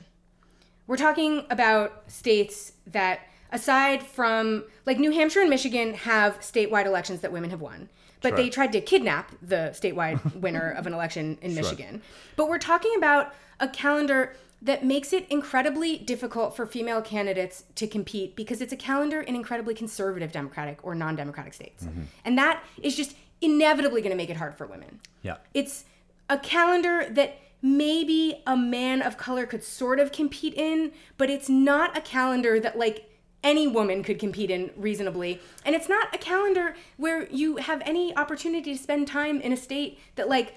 [0.87, 3.19] We're talking about states that,
[3.51, 7.89] aside from like New Hampshire and Michigan, have statewide elections that women have won.
[8.21, 8.37] But Sure.
[8.37, 12.01] they tried to kidnap the statewide winner of an election in Michigan.
[12.35, 17.87] But we're talking about a calendar that makes it incredibly difficult for female candidates to
[17.87, 21.83] compete because it's a calendar in incredibly conservative Democratic or non Democratic states.
[21.83, 22.03] Mm-hmm.
[22.25, 24.99] And that is just inevitably going to make it hard for women.
[25.23, 25.37] Yeah.
[25.53, 25.85] It's
[26.29, 31.49] a calendar that maybe a man of color could sort of compete in, but it's
[31.49, 33.07] not a calendar that like
[33.43, 35.39] any woman could compete in reasonably.
[35.65, 39.57] And it's not a calendar where you have any opportunity to spend time in a
[39.57, 40.55] state that like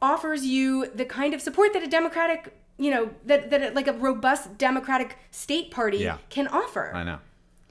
[0.00, 3.92] offers you the kind of support that a democratic, you know, that that like a
[3.92, 6.18] robust democratic state party Yeah.
[6.30, 6.92] can offer.
[6.94, 7.18] I know.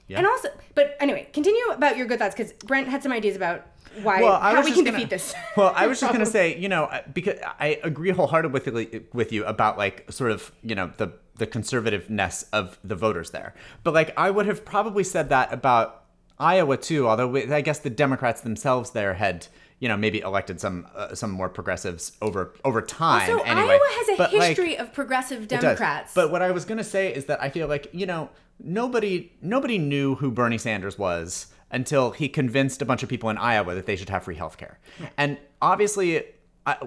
[0.08, 0.18] Yeah.
[0.18, 3.66] And also, but anyway, continue about your good thoughts because Brent had some ideas about
[4.02, 5.34] why well, how we can gonna, defeat this.
[5.56, 9.04] Well, I was just going to say, you know, because I agree wholeheartedly with you,
[9.12, 13.54] with you about like sort of, you know, the the conservativeness of the voters there.
[13.84, 16.04] But like, I would have probably said that about
[16.38, 17.08] Iowa too.
[17.08, 19.46] Although I guess the Democrats themselves there had,
[19.78, 23.26] you know, maybe elected some uh, some more progressives over over time.
[23.26, 23.74] So anyway.
[23.74, 26.14] Iowa has a But, like, history of progressive Democrats.
[26.14, 29.78] But what I was gonna say is that I feel like you know nobody nobody
[29.78, 33.86] knew who Bernie Sanders was until he convinced a bunch of people in Iowa that
[33.86, 34.76] they should have free healthcare.
[35.16, 36.24] And obviously,
[36.64, 36.78] I,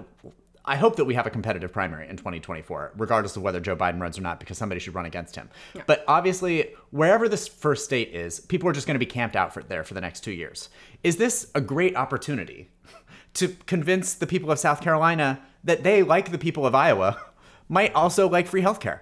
[0.70, 4.00] I hope that we have a competitive primary in 2024, regardless of whether Joe Biden
[4.00, 5.50] runs or not, because somebody should run against him.
[5.84, 9.52] But obviously, wherever this first state is, people are just going to be camped out
[9.52, 10.68] for there for the next two years.
[11.02, 12.68] Is this a great opportunity
[13.34, 17.20] to convince the people of South Carolina that they, like the people of Iowa,
[17.68, 19.00] might also like free healthcare?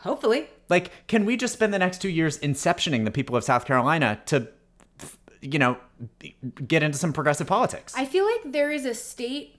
[0.00, 0.48] Hopefully.
[0.70, 4.22] Like, can we just spend the next two years inceptioning the people of South Carolina
[4.24, 4.48] to,
[5.42, 5.76] you know,
[6.66, 7.92] get into some progressive politics?
[7.94, 9.58] I feel like there is a state,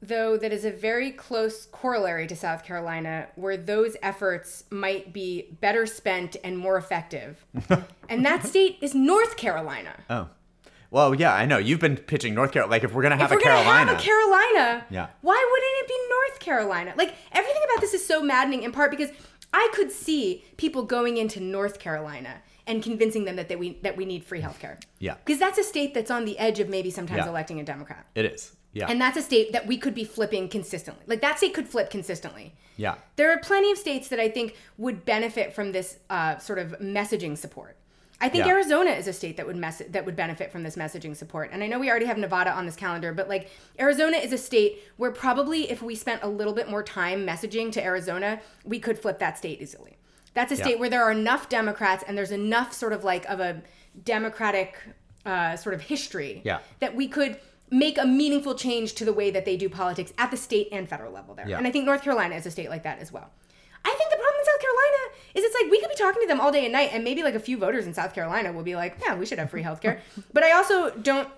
[0.00, 5.56] though, that is a very close corollary to South Carolina where those efforts might be
[5.60, 7.44] better spent and more effective.
[8.08, 9.94] and that state is North Carolina.
[10.10, 10.28] oh,
[10.90, 12.70] well, yeah, I know you've been pitching North Carolina.
[12.70, 15.08] Like, if we're gonna have if we're a Carolina, have a Carolina, Yeah.
[15.20, 16.94] why wouldn't it be North Carolina?
[16.96, 19.10] Like everything about this is so maddening in part because
[19.52, 23.96] I could see people going into North Carolina and convincing them that, that we that
[23.98, 24.80] we need free healthcare.
[24.98, 25.14] Yeah.
[25.24, 27.28] Because that's a state that's on the edge of maybe sometimes Yeah.
[27.30, 28.06] electing a Democrat.
[28.14, 28.52] it is.
[28.72, 31.02] Yeah, And that's a state that we could be flipping consistently.
[31.06, 32.54] Like that state could flip consistently.
[32.76, 36.58] yeah, There are plenty of states that I think would benefit from this uh, sort
[36.58, 37.76] of messaging support.
[38.20, 38.52] I think Yeah.
[38.52, 41.50] Arizona is a state that would mess that would benefit from this messaging support.
[41.52, 44.38] And I know we already have Nevada on this calendar, but like Arizona is a
[44.38, 48.80] state where probably if we spent a little bit more time messaging to Arizona, we
[48.80, 49.96] could flip that state easily.
[50.34, 50.80] That's a state Yeah.
[50.80, 53.62] where there are enough Democrats and there's enough sort of like of a
[54.04, 54.76] Democratic
[55.24, 56.58] uh, sort of history Yeah.
[56.80, 57.38] that we could
[57.70, 60.88] make a meaningful change to the way that they do politics at the state and
[60.88, 61.48] federal level there.
[61.48, 61.58] Yeah.
[61.58, 63.30] And I think North Carolina is a state like that as well.
[63.84, 64.96] I think the problem in South Carolina
[65.34, 67.22] is it's like we could be talking to them all day and night, and maybe
[67.22, 69.62] like a few voters in South Carolina will be like, yeah, we should have free
[69.62, 70.00] healthcare.
[70.32, 71.28] but I also don't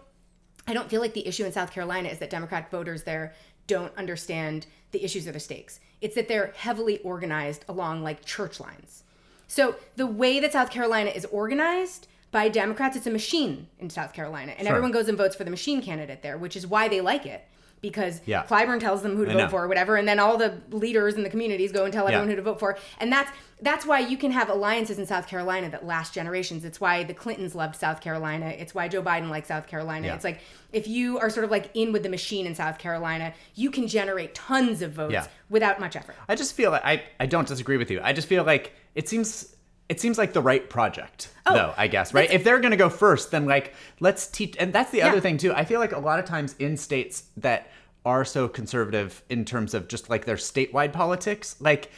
[0.66, 3.34] I don't feel like the issue in South Carolina is that Democratic voters there
[3.66, 5.80] don't understand the issues or the stakes.
[6.00, 9.04] It's that they're heavily organized along like church lines.
[9.46, 14.12] So the way that South Carolina is organized by Democrats, it's a machine in South
[14.12, 14.76] Carolina, and Sure.
[14.76, 17.44] everyone goes and votes for the machine candidate there, which is why they like it
[17.82, 18.42] because Yeah.
[18.44, 19.48] Clyburn tells them who to I vote know.
[19.48, 22.28] for or whatever, and then all the leaders in the communities go and tell everyone
[22.28, 22.32] Yeah.
[22.32, 23.30] who to vote for, and that's
[23.62, 26.64] that's why you can have alliances in South Carolina that last generations.
[26.64, 28.54] It's why the Clintons loved South Carolina.
[28.58, 30.06] It's why Joe Biden likes South Carolina.
[30.06, 30.14] Yeah.
[30.14, 30.40] It's like
[30.72, 33.86] if you are sort of like in with the machine in South Carolina, you can
[33.86, 36.16] generate tons of votes without much effort.
[36.28, 38.00] I just feel like I, I don't disagree with you.
[38.02, 39.54] I just feel like it seems
[39.90, 42.30] it seems like the right project Oh, though, I guess, right?
[42.30, 45.08] If they're going to go first, then like let's teach and that's the Yeah.
[45.08, 45.52] other thing too.
[45.52, 47.68] I feel like a lot of times in states that
[48.06, 51.90] are so conservative in terms of just like their statewide politics, like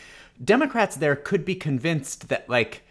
[0.42, 2.82] Democrats there could be convinced that like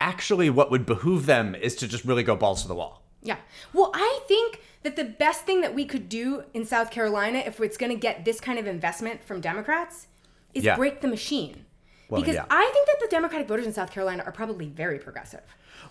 [0.00, 3.02] actually what would behoove them is to just really go balls to the wall.
[3.22, 3.36] Yeah.
[3.72, 7.58] Well, I think that the best thing that we could do in South Carolina, if
[7.60, 10.06] it's going to get this kind of investment from Democrats,
[10.52, 10.76] is Yeah.
[10.76, 11.63] break the machine.
[12.08, 12.44] Well, because yeah.
[12.50, 15.42] I think that the Democratic voters in South Carolina are probably very progressive.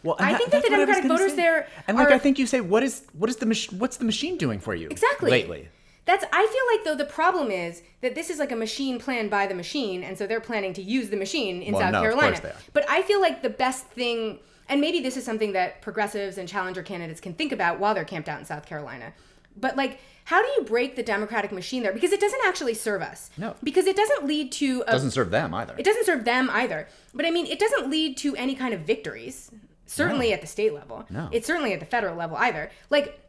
[0.04, 1.36] Well, I think that the that's what I was Democratic voters say.
[1.38, 3.98] there and like are- I think you say, what is what is the mach- what's
[3.98, 5.32] the machine doing for you Exactly.
[5.32, 5.70] lately?
[6.06, 9.30] That's I feel like though the problem is that this is like a machine planned
[9.30, 12.00] by the machine, and so they're planning to use the machine in Well, South no,
[12.00, 12.30] of Carolina.
[12.32, 12.56] course they are.
[12.74, 16.48] But I feel like the best thing, and maybe this is something that progressives and
[16.50, 19.14] challenger candidates can think about while they're camped out in South Carolina.
[19.56, 21.92] But like, how do you break the Democratic machine there?
[21.94, 23.30] Because it doesn't actually serve us.
[23.38, 23.56] No.
[23.64, 25.76] Because it doesn't lead to a Doesn't serve them either.
[25.78, 26.88] it doesn't serve them either.
[27.14, 29.52] But I mean, it doesn't lead to any kind of victories.
[29.86, 31.06] certainly at the state level.
[31.10, 31.30] No.
[31.32, 32.72] It's certainly at the federal level either.
[32.90, 33.20] Like,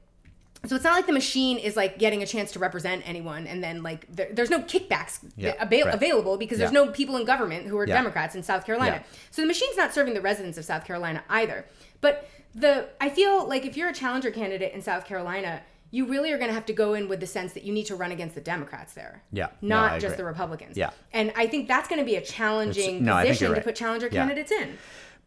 [0.66, 3.62] so it's not like the machine is like getting a chance to represent anyone, and
[3.62, 5.94] then like there, there's no kickbacks Yeah, avail- right.
[5.94, 6.85] available because there's Yeah.
[6.85, 7.94] no people in government who are Yeah.
[7.96, 9.02] Democrats in South Carolina.
[9.30, 11.66] So the machine's not serving the residents of South Carolina either.
[12.00, 15.61] But the I feel like if you're a challenger candidate in South Carolina,
[15.94, 17.87] you really are going to have to go in with the sense that you need
[17.87, 19.22] to run against the Democrats there.
[19.30, 19.50] Yeah.
[19.62, 20.76] Not I just the Republicans.
[20.76, 20.90] Yeah.
[21.12, 24.09] And I think that's going to be a challenging no, position you're to put challenger
[24.11, 24.22] Yeah.
[24.26, 24.76] candidates in.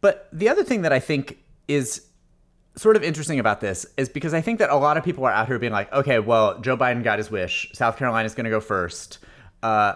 [0.02, 2.04] But the other thing that I think is
[2.76, 5.32] sort of interesting about this is because I think that a lot of people are
[5.32, 7.70] out here being like, okay, well, Joe Biden got his wish.
[7.72, 9.20] South Carolina's going to go first.
[9.62, 9.94] Uh,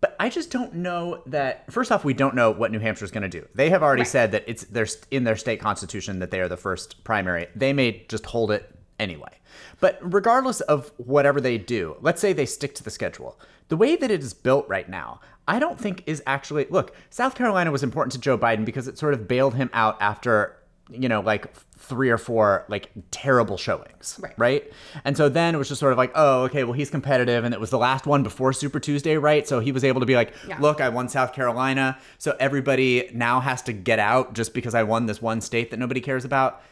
[0.00, 1.70] but I just don't know that.
[1.72, 3.46] First off, we don't know what New Hampshire's going to do.
[3.56, 4.08] They have already Right.
[4.08, 7.48] said that it's their in their state constitution that they are the first primary.
[7.56, 9.32] They may just hold it anyway.
[9.80, 13.38] But regardless of whatever they do, let's say they stick to the schedule.
[13.68, 17.34] The way that it is built right now, I don't think is actually look, South
[17.34, 20.56] Carolina was important to Joe Biden because it sort of bailed him out after,
[20.90, 24.18] you know, like three or four like terrible showings.
[24.20, 24.34] Right.
[24.36, 24.72] Right?
[25.04, 27.54] And so then it was just sort of like, oh, okay, well he's competitive and
[27.54, 29.48] it was the last one before Super Tuesday, right?
[29.48, 30.58] So he was able to be like, Yeah.
[30.60, 34.82] look, I won South Carolina, so everybody now has to get out just because I
[34.82, 36.62] won this one state that nobody cares about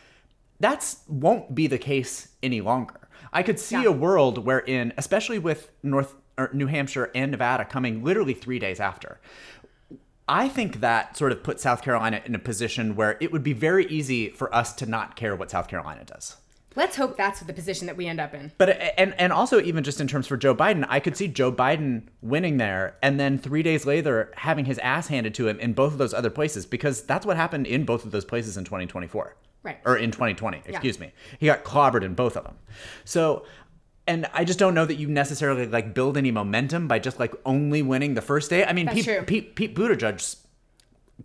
[0.61, 3.09] that's won't be the case any longer.
[3.33, 3.89] I could see Yeah.
[3.89, 8.81] a world wherein, especially with North or New Hampshire and Nevada coming literally three days
[8.81, 9.21] after,
[10.29, 13.55] I think that sort of put South Carolina in a position where it would be
[13.55, 16.37] very easy for us to not care what South Carolina does.
[16.77, 18.53] Let's hope that's the position that we end up in.
[18.57, 18.69] But
[18.99, 22.03] and and also even just in terms for Joe Biden, I could see Joe Biden
[22.21, 25.93] winning there and then 3 days later having his ass handed to him in both
[25.93, 29.35] of those other places because that's what happened in both of those places in 2024.
[29.69, 29.79] Right.
[29.85, 31.13] Or in 2020, excuse me.
[31.39, 32.57] He got clobbered in both of them.
[33.05, 33.45] So
[34.07, 37.35] and I just don't know that you necessarily like build any momentum by just like
[37.45, 38.65] only winning the first day.
[38.65, 39.27] I mean, That's Pete.
[39.27, 40.37] Pete Pete Buttigieg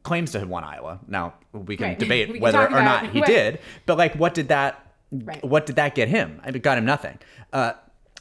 [0.03, 0.99] claims to have won Iowa.
[1.07, 1.99] Now we can Right.
[1.99, 4.79] debate We can whether or not he what- did, but like, what did that?
[5.11, 5.43] Right.
[5.43, 6.41] What did that get him?
[6.45, 7.19] It got him nothing.
[7.53, 7.73] Uh,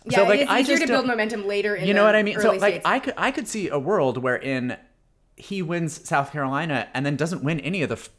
[0.05, 2.15] Yeah, so like, it's I easier just to build momentum later in You know what
[2.15, 2.39] I mean?
[2.41, 2.83] So like, states.
[2.85, 4.77] I could I could see a world wherein
[5.37, 8.11] he wins South Carolina and then doesn't win any of the f-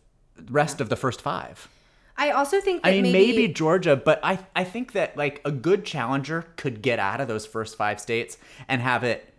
[0.50, 1.70] rest of the first five.
[2.18, 5.42] I also think that I mean, maybe, maybe, Georgia, but I I think that like
[5.46, 9.34] a good challenger could get out of those first five states and have it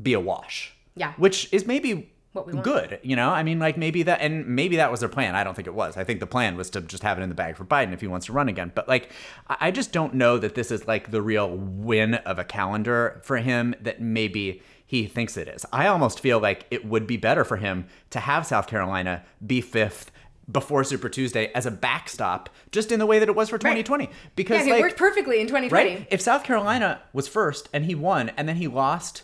[0.00, 0.74] be a wash.
[0.96, 1.12] Yeah.
[1.16, 2.64] which is maybe What we want.
[2.64, 3.00] good.
[3.02, 5.34] You know, I mean, like maybe that, and maybe that was their plan.
[5.34, 5.96] I don't think it was.
[5.96, 8.00] I think the plan was to just have it in the bag for Biden if
[8.00, 8.70] he wants to run again.
[8.74, 9.10] But like,
[9.48, 13.20] I I just don't know that this is like the real win of a calendar
[13.24, 15.64] for him that maybe he thinks it is.
[15.72, 19.60] I almost feel like it would be better for him to have South Carolina be
[19.60, 20.10] fifth
[20.50, 24.04] before Super Tuesday as a backstop, just in the way that it was for 2020.
[24.04, 25.94] yeah, Because it like, worked perfectly in 2020.
[25.94, 26.06] right?
[26.10, 29.22] If South Carolina was first and he won, and then he lost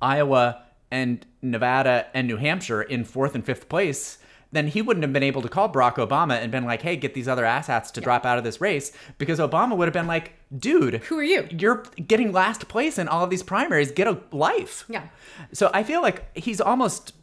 [0.00, 4.18] Iowa and Nevada and New Hampshire in fourth and fifth place,
[4.52, 7.14] then he wouldn't have been able to call Barack Obama and been like, hey, get
[7.14, 10.34] these other asshats to drop out of this race because Obama would have been like,
[10.56, 11.48] dude, Who are you?
[11.50, 13.90] You're getting last place in all of these primaries.
[13.90, 14.84] Get a life.
[14.90, 15.06] Yeah.
[15.52, 17.14] So I feel like he's almost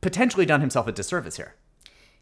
[0.00, 1.54] potentially done himself a disservice here.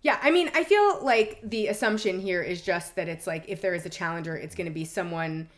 [0.06, 3.60] Yeah, I mean, I feel like the assumption here is just that it's like if
[3.60, 5.48] there is a challenger, it's going to be someone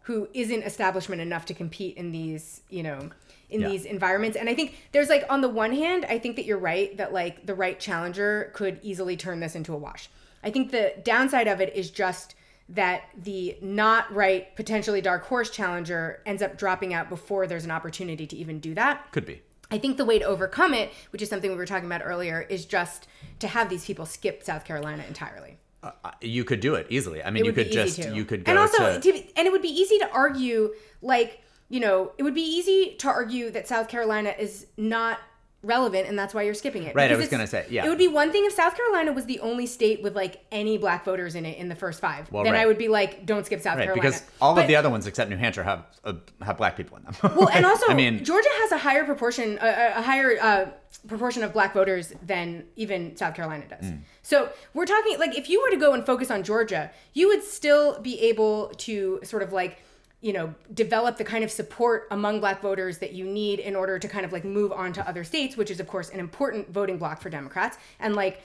[0.00, 3.10] who isn't establishment enough to compete in these, you know,
[3.48, 3.68] in Yeah.
[3.68, 4.36] these environments.
[4.36, 7.12] And I think there's like on the one hand, I think that you're right that
[7.12, 10.10] like the right challenger could easily turn this into a wash.
[10.42, 12.34] I think the downside of it is just
[12.70, 17.70] that the not right potentially dark horse challenger ends up dropping out before there's an
[17.70, 19.12] opportunity to even do that.
[19.12, 19.42] Could be.
[19.72, 22.42] I think the way to overcome it, which is something we were talking about earlier,
[22.42, 23.08] is just
[23.38, 25.56] to have these people skip South Carolina entirely.
[25.82, 27.24] Uh, you could do it easily.
[27.24, 28.14] I mean, you could just to.
[28.14, 31.40] you could go and also, to to, and it would be easy to argue, like
[31.70, 35.18] you know, it would be easy to argue that South Carolina is not
[35.62, 36.94] relevant, and that's why you're skipping it.
[36.94, 37.86] Right, I was gonna say, yeah.
[37.86, 40.76] It would be one thing if South Carolina was the only state with like any
[40.76, 42.30] black voters in it in the first five.
[42.32, 42.62] Well, then right.
[42.62, 44.08] I would be like, don't skip South Right, Carolina.
[44.10, 46.96] because all But- of the other ones except New Hampshire have uh, have black people
[46.98, 47.14] in them.
[47.36, 50.66] Well, and also, I mean, Georgia has a higher proportion, a, a higher uh,
[51.06, 53.84] proportion of black voters than even South Carolina does.
[53.84, 54.00] Mm.
[54.22, 57.42] So we're talking like if you were to go and focus on Georgia, you would
[57.44, 59.78] still be able to sort of like
[60.22, 63.98] you know develop the kind of support among black voters that you need in order
[63.98, 66.70] to kind of like move on to other states which is of course an important
[66.72, 68.40] voting block for democrats and like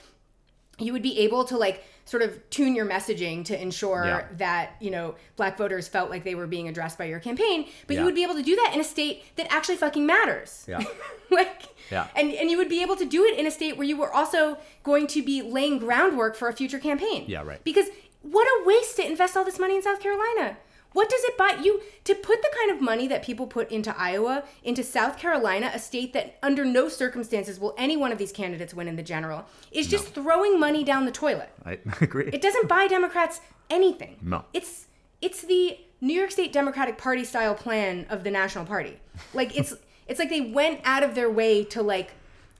[0.80, 4.24] you would be able to like sort of tune your messaging to ensure Yeah.
[4.38, 7.94] that you know black voters felt like they were being addressed by your campaign but
[7.94, 8.00] Yeah.
[8.00, 10.82] you would be able to do that in a state that actually fucking matters Yeah.
[11.30, 11.62] like
[11.92, 12.08] Yeah.
[12.16, 14.12] and and you would be able to do it in a state where you were
[14.12, 17.62] also going to be laying groundwork for a future campaign Yeah, right.
[17.64, 17.86] because
[18.22, 20.56] what a waste to invest all this money in south carolina
[20.92, 23.96] What does it buy you to put the kind of money that people put into
[23.98, 28.32] Iowa, into South Carolina, a state that under no circumstances will any one of these
[28.32, 31.50] candidates win in the general, is just throwing money down the toilet.
[31.64, 32.30] I agree.
[32.32, 34.16] It doesn't buy Democrats anything.
[34.22, 34.44] No.
[34.52, 34.86] It's
[35.20, 38.98] it's the New York State Democratic Party style plan of the National Party.
[39.34, 39.74] Like it's
[40.08, 42.12] it's like they went out of their way to like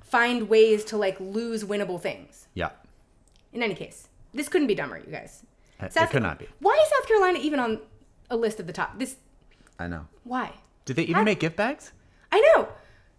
[0.03, 2.47] find ways to like lose winnable things.
[2.55, 2.71] yeah.
[3.53, 5.43] In any case, this couldn't be dumber, you guys.
[5.81, 6.47] It- it could not be.
[6.61, 7.81] Why is South Carolina even on
[8.31, 8.99] a list of the top?
[8.99, 9.17] This
[9.79, 10.07] I know.
[10.25, 10.53] why?
[10.85, 11.93] Did they even How- make gift bags?
[12.33, 12.69] I know.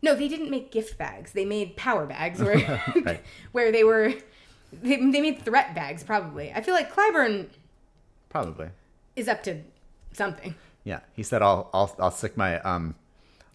[0.01, 1.33] No, they didn't make gift bags.
[1.33, 2.57] They made power bags where
[3.03, 3.21] Right.
[3.51, 4.13] where they were
[4.71, 6.51] they, they made threat bags probably.
[6.53, 7.47] I feel like Clyburn
[8.29, 8.69] Probably.
[9.15, 9.61] is up to
[10.13, 10.55] something.
[10.83, 10.99] Yeah.
[11.15, 12.95] He said, "I'll I'll I'll stick my um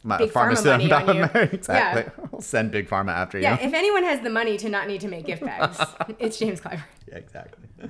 [0.03, 1.41] my Big Pharma pharmaceutical money on you.
[1.53, 2.13] exactly.
[2.33, 3.45] I'll send big pharma after you.
[3.45, 5.79] Yeah, if anyone has the money to not need to make gift bags,
[6.19, 6.83] it's James Clyburn.
[7.09, 7.89] yeah, exactly.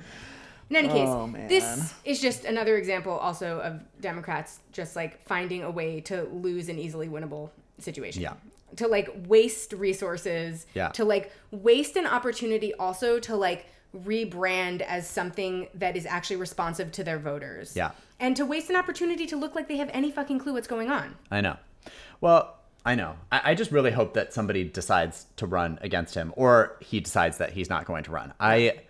[0.69, 5.63] In any case, Oh, this is just another example also of Democrats just like finding
[5.63, 8.21] a way to lose an easily winnable situation.
[8.21, 8.33] Yeah.
[8.77, 10.65] To like waste resources.
[10.73, 10.89] Yeah.
[10.89, 16.91] To like waste an opportunity also to like rebrand as something that is actually responsive
[16.93, 17.73] to their voters.
[17.75, 17.91] Yeah.
[18.19, 20.89] And to waste an opportunity to look like they have any fucking clue what's going
[20.89, 21.15] on.
[21.31, 21.57] I know.
[22.21, 23.15] Well, I know.
[23.31, 27.37] I, I just really hope that somebody decides to run against him, or he decides
[27.37, 28.33] that he's not going to run.
[28.39, 28.81] I,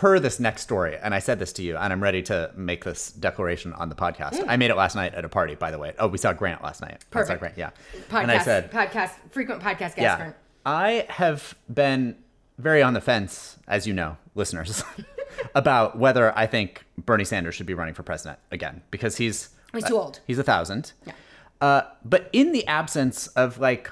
[0.00, 2.84] per this next story, and I said this to you, and I'm ready to make
[2.84, 4.42] this declaration on the podcast.
[4.48, 5.92] I made it last night at a party, by the way.
[5.98, 7.04] Oh, we saw Grant last night.
[7.10, 7.38] Perfect.
[7.38, 7.68] Grant, yeah.
[8.08, 9.98] Podcast, and I said, podcast, frequent podcast guest.
[9.98, 10.36] yeah, Grant.
[10.64, 12.16] I have been
[12.56, 14.82] very on the fence, as you know, listeners,
[15.54, 19.84] about whether I think Bernie Sanders should be running for president again because he's He's
[19.84, 20.20] too old.
[20.26, 20.94] He's a thousand.
[21.06, 21.12] Yeah.
[21.60, 23.90] Uh, but in the absence of like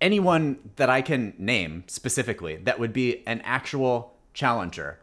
[0.00, 4.98] anyone that I can name specifically that would be an actual challenger,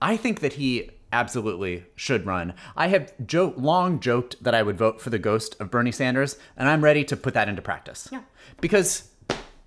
[0.00, 2.52] I think that he absolutely should run.
[2.76, 6.36] I have jo- long joked that I would vote for the ghost of Bernie Sanders,
[6.56, 8.08] and I'm ready to put that into practice.
[8.12, 8.22] Yeah.
[8.60, 9.10] Because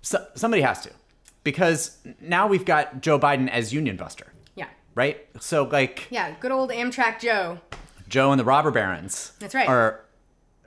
[0.02, 0.90] so- somebody has to.
[1.42, 4.66] Because now we've got Joe Biden as union buster, Yeah.
[4.94, 5.26] right?
[5.40, 6.34] So like Yeah.
[6.38, 7.60] Good old Amtrak Joe.
[8.08, 9.68] Joe and the robber barons That's right.
[9.68, 10.04] are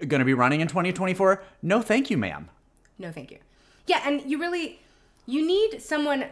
[0.07, 2.49] going to be running in 2024 no thank you ma'am
[2.97, 3.37] No, thank you.
[3.85, 4.79] Yeah, and you really
[5.25, 6.25] you need someone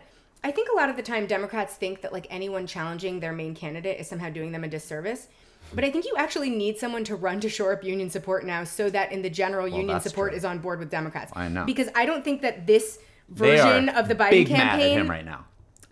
[0.43, 3.53] I think a lot of the time Democrats think that like anyone challenging their main
[3.53, 5.27] candidate is somehow doing them a disservice.
[5.73, 8.63] But I think you actually need someone to run to shore up union support now
[8.63, 10.37] so that in the general union support true.
[10.37, 11.31] is on board with Democrats.
[11.35, 11.65] I know.
[11.65, 12.97] Because I don't think that this
[13.29, 15.45] version of the Biden campaign mad at him right now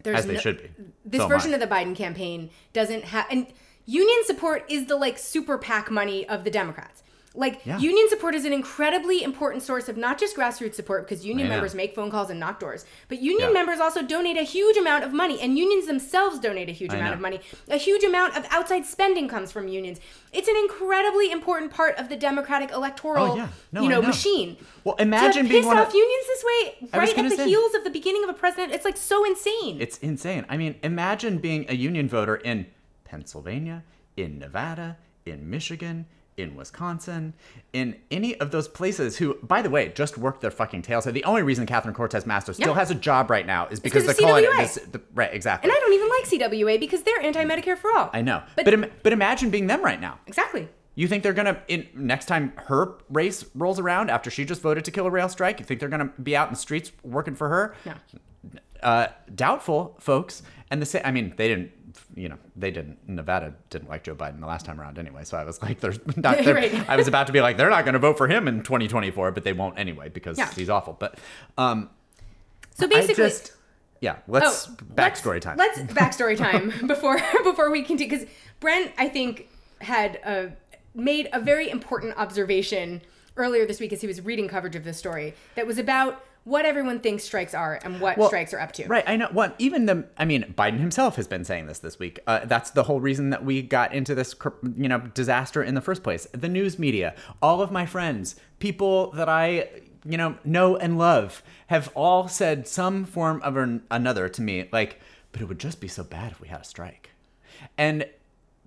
[0.03, 0.69] there's as they no- should be
[1.05, 3.47] this So version of the Biden campaign doesn't have and
[3.85, 7.03] union support is the like super PAC money of the Democrats.
[7.35, 7.77] Like Yeah.
[7.77, 11.53] union support is an incredibly important source of not just grassroots support because union know.
[11.55, 13.53] members make phone calls and knock doors, but union Yeah.
[13.53, 16.95] members also donate a huge amount of money and unions themselves donate a huge I
[16.95, 17.15] amount know.
[17.15, 17.39] of money.
[17.69, 19.99] A huge amount of outside spending comes from unions.
[20.33, 23.47] It's an incredibly important part of the democratic electoral Oh, yeah.
[23.71, 24.07] No, you know, know.
[24.07, 24.57] machine.
[24.83, 27.47] Well, imagine to being piss one of- off unions this way right at the say.
[27.47, 28.73] heels of the beginning of a president.
[28.73, 29.77] It's like so insane.
[29.79, 32.65] it's insane i mean imagine being a union voter in
[33.05, 33.83] pennsylvania
[34.17, 36.05] in nevada in michigan
[36.39, 37.33] in wisconsin
[37.73, 41.13] in any of those places who by the way just worked their fucking tails off
[41.13, 42.75] the only reason catherine cortez masto still Yeah.
[42.75, 45.75] has a job right now is because they're calling it this, the, right exactly And
[45.75, 48.09] I don't even like CWA because they're anti-Medicare for all.
[48.13, 50.67] I know But, but im- but imagine being them right now exactly.
[50.95, 54.83] You think they're gonna in next time her race rolls around after she just voted
[54.85, 55.59] to kill a rail strike?
[55.59, 57.75] You think they're gonna be out in the streets working for her?
[57.85, 57.93] No.
[58.83, 60.41] Uh, doubtful, folks.
[60.71, 61.01] And the same.
[61.05, 61.71] I mean, they didn't.
[62.15, 62.97] You know, they didn't.
[63.07, 65.23] Nevada didn't like Joe Biden the last time around anyway.
[65.23, 66.43] So I was like, there's not.
[66.43, 66.89] they're- Right.
[66.89, 69.43] I was about to be like, they're not gonna vote for him in 2024, but
[69.43, 70.51] they won't anyway because Yeah.
[70.53, 70.93] he's awful.
[70.99, 71.17] But
[71.57, 71.89] um,
[72.75, 73.53] So basically, I just.
[74.01, 75.57] Yeah, let's oh, backstory let's- time.
[75.57, 78.27] Let's backstory time before before we continue because
[78.59, 79.49] Brent, I think,
[79.81, 80.51] had a,
[80.95, 83.01] made a very important observation
[83.37, 86.65] earlier this week as he was reading coverage of this story that was about what
[86.65, 88.87] everyone thinks strikes are and what Well, strikes are up to.
[88.87, 89.27] Right, I know.
[89.31, 92.19] One, even the, I mean, Biden himself has been saying this this week.
[92.25, 94.35] Uh, that's the whole reason that we got into this,
[94.75, 96.27] you know, disaster in the first place.
[96.31, 99.69] The news media, all of my friends, people that I,
[100.05, 104.69] you know, know and love, have all said some form of an, another to me,
[104.71, 104.99] like,
[105.31, 107.11] but it would just be so bad if we had a strike.
[107.77, 108.05] And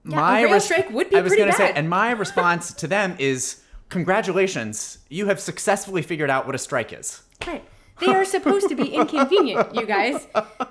[0.05, 3.17] my a rail strike would be I was gonna say, and my response to them
[3.19, 7.23] is, congratulations, you have successfully figured out what a strike is.
[7.47, 7.65] Right.
[8.01, 10.27] They are supposed to be inconvenient, you guys.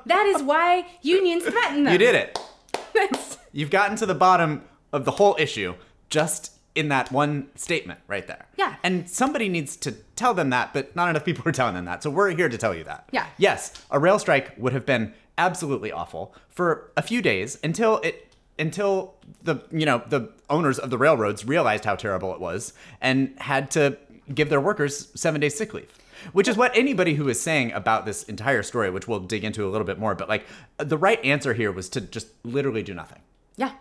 [0.06, 1.94] That is why unions threaten them.
[1.94, 2.40] You did it.
[2.94, 4.64] That's- You've gotten to the bottom
[4.94, 5.76] of the whole issue
[6.10, 8.46] just in that one statement right there.
[8.56, 8.76] Yeah.
[8.84, 12.02] And somebody needs to tell them that, but not enough people are telling them that.
[12.02, 13.08] So we're here to tell you that.
[13.12, 13.28] Yeah.
[13.38, 18.28] Yes, a rail strike would have been absolutely awful for a few days until it
[18.60, 23.34] until the you know the owners of the railroads realized how terrible it was and
[23.40, 23.98] had to
[24.36, 25.90] give their workers seven days sick leave
[26.34, 29.66] which is what anybody who is saying about this entire story which we'll dig into
[29.66, 30.46] a little bit more but like
[30.78, 33.20] the right answer here was to just literally do nothing
[33.58, 33.74] Yeah.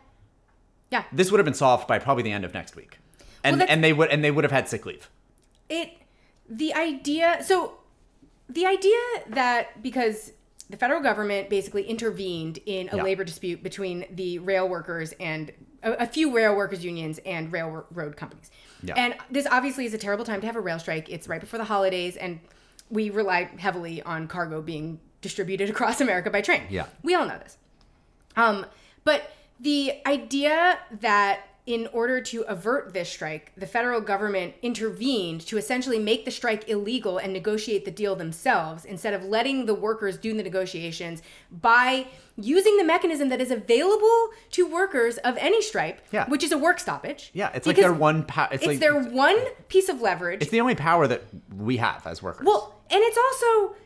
[0.90, 1.04] Yeah.
[1.12, 2.98] this would have been solved by probably the end of next week
[3.44, 5.08] and that's- and they would and they would have had sick leave
[5.68, 5.90] it
[6.48, 7.74] the idea so
[8.48, 10.32] the idea that because
[10.68, 13.02] the federal government basically intervened in a Yeah.
[13.02, 15.52] labor dispute between the rail workers and
[15.82, 18.50] a, a few rail workers unions and railroad companies
[18.82, 18.94] Yeah.
[18.96, 21.58] and this obviously is a terrible time to have a rail strike it's right before
[21.58, 22.40] the holidays and
[22.90, 26.86] we rely heavily on cargo being distributed across america by train Yeah.
[27.02, 27.56] we all know this
[28.36, 28.64] um,
[29.04, 31.40] but the idea that
[31.70, 36.68] in order to avert this strike, the federal government intervened to essentially make the strike
[36.68, 42.08] illegal and negotiate the deal themselves instead of letting the workers do the negotiations by
[42.36, 46.28] using the mechanism that is available to workers of any stripe, Yeah.
[46.28, 47.30] which is a work stoppage.
[47.34, 49.36] yeah it's like their one power it's, It's like their one
[49.68, 50.42] piece of leverage.
[50.42, 51.22] it's the only power that
[51.56, 53.76] we have as workers Well, and it's also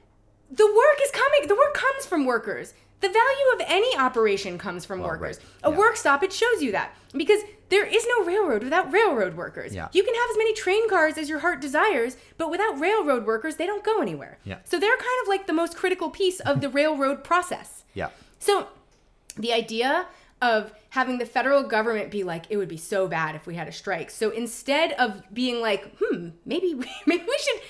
[0.51, 1.49] the work is coming.
[1.49, 2.73] The work comes from workers.
[3.01, 5.39] The value of any operation comes from Well, workers.
[5.39, 5.47] right.
[5.65, 5.79] A Yeah.
[5.79, 7.41] work stoppage shows you that because
[7.75, 9.75] there is no railroad without railroad workers.
[9.75, 9.89] Yeah.
[9.93, 13.57] You can have as many train cars as your heart desires, but without railroad workers,
[13.57, 14.39] they don't go anywhere.
[14.45, 14.59] Yeah.
[14.65, 17.69] So they're kind of like the most critical piece of the railroad process.
[17.95, 18.69] yeah So
[19.37, 20.07] the idea
[20.41, 23.67] of having the federal government be like, it would be so bad if we had
[23.67, 24.09] a strike.
[24.11, 27.61] So instead of being like, hmm, maybe we, maybe we should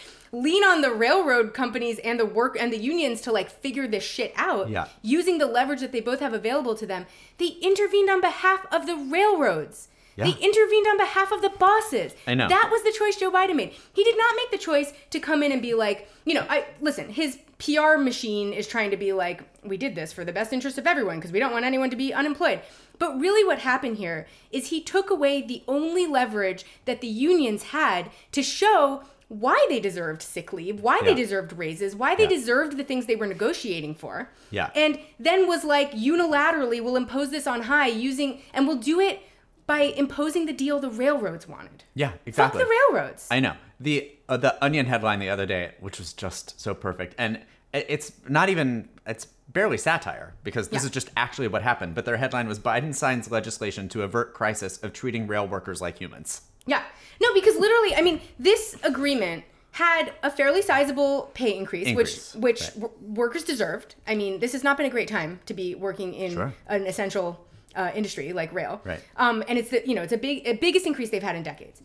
[0.47, 4.03] lean on the railroad companies and the work and the unions to like figure this
[4.05, 4.87] shit out Yeah.
[5.01, 7.07] using the leverage that they both have available to them
[7.39, 9.87] they intervened on behalf of the railroads
[10.17, 10.25] Yeah.
[10.27, 12.49] they intervened on behalf of the bosses I know.
[12.49, 15.43] that was the choice joe biden made he did not make the choice to come
[15.43, 19.13] in and be like you know i listen his pr machine is trying to be
[19.13, 21.91] like we did this for the best interest of everyone because we don't want anyone
[21.91, 22.61] to be unemployed
[22.99, 27.65] but really what happened here is he took away the only leverage that the unions
[27.65, 32.29] had to show why they deserved sick leave, why they deserved raises, why they Yeah.
[32.29, 34.31] deserved the things they were negotiating for.
[34.51, 34.71] Yeah.
[34.77, 39.21] And then was like unilaterally we'll impose this on high using and we'll do it
[39.67, 41.85] by imposing the deal the railroads wanted.
[41.95, 42.61] yeah exactly.
[42.61, 43.27] Fuck the railroads.
[43.31, 47.15] I know the uh, the Onion headline the other day, which was just so perfect,
[47.19, 47.41] and
[47.73, 50.87] it's not even it's barely satire because this Yeah.
[50.87, 51.95] is just actually what happened.
[51.95, 55.99] But their headline was Biden signs legislation to avert crisis of treating rail workers like
[55.99, 56.43] humans.
[56.67, 56.83] Yeah.
[57.21, 62.43] No, because literally, I mean, this agreement had a fairly sizable pay increase, Increase, which
[62.43, 62.81] which right.
[62.81, 63.97] w- workers deserved.
[64.07, 66.55] I mean, this has not been a great time to be working in Sure.
[66.69, 67.45] an essential
[67.77, 68.81] uh, industry like rail.
[68.85, 69.01] Right.
[69.17, 71.43] Um, and it's the you know it's a big a biggest increase they've had in
[71.43, 71.83] decades.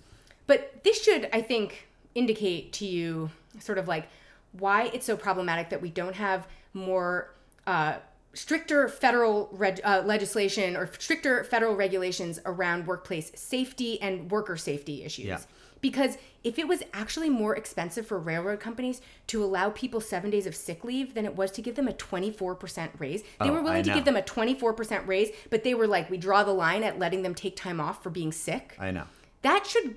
[0.47, 3.29] But this should, I think, indicate to you
[3.59, 4.07] sort of like
[4.53, 7.33] why it's so problematic that we don't have more
[7.67, 7.97] uh,
[8.33, 15.03] stricter federal reg- uh, legislation or stricter federal regulations around workplace safety and worker safety
[15.03, 15.25] issues.
[15.25, 15.39] Yeah.
[15.81, 20.45] Because if it was actually more expensive for railroad companies to allow people seven days
[20.45, 23.61] of sick leave than it was to give them a 24% raise, they Oh, were
[23.61, 26.83] willing to give them a 24% raise, but they were like, we draw the line
[26.83, 29.05] at letting them take time off for being sick I know.
[29.41, 29.95] that should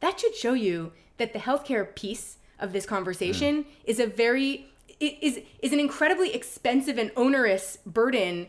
[0.00, 3.66] that should show you that the healthcare piece of this conversation mm.
[3.84, 4.68] is a very
[5.00, 8.46] is is an incredibly expensive and onerous burden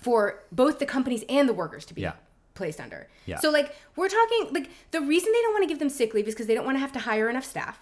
[0.00, 2.12] for both the companies and the workers to be Yeah.
[2.60, 3.08] Placed under.
[3.26, 3.38] Yeah.
[3.40, 6.28] So like we're talking like the reason they don't want to give them sick leave
[6.28, 7.80] is because they don't want to have to hire enough staff.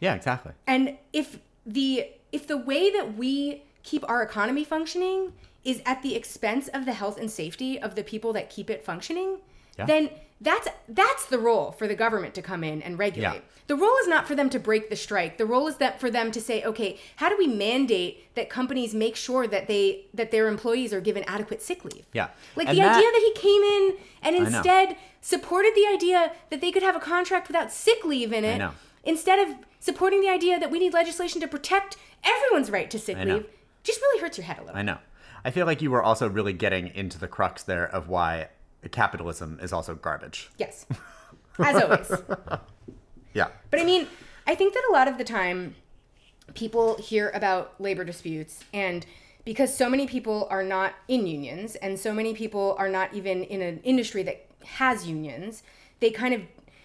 [0.00, 0.52] Yeah, exactly.
[0.66, 5.32] And if the if the way that we keep our economy functioning
[5.64, 8.84] is at the expense of the health and safety of the people that keep it
[8.84, 9.38] functioning,
[9.78, 9.86] Yeah.
[9.86, 10.10] then
[10.42, 13.34] that's that's the role for the government to come in and regulate.
[13.34, 13.40] Yeah.
[13.68, 15.38] The role is not for them to break the strike.
[15.38, 18.92] The role is that for them to say, okay, how do we mandate that companies
[18.94, 22.04] make sure that they that their employees are given adequate sick leave?
[22.12, 22.28] Yeah.
[22.56, 26.60] Like And the that- idea that he came in and instead supported the idea that
[26.60, 28.72] they could have a contract without sick leave in it know.
[29.04, 33.16] instead of supporting the idea that we need legislation to protect everyone's right to sick
[33.16, 33.46] leave
[33.84, 34.76] just really hurts your head a little.
[34.76, 34.98] I know.
[35.44, 38.48] I feel like you were also really getting into the crux there of why
[38.88, 40.50] capitalism is also garbage.
[40.58, 40.86] Yes.
[41.58, 42.10] As always.
[43.34, 43.48] Yeah.
[43.70, 44.08] But I mean,
[44.46, 45.74] I think that a lot of the time
[46.54, 49.06] people hear about labor disputes and
[49.46, 53.42] because so many people are not in unions and so many people are not even
[53.44, 55.62] in an industry that has unions,
[56.00, 56.42] they kind of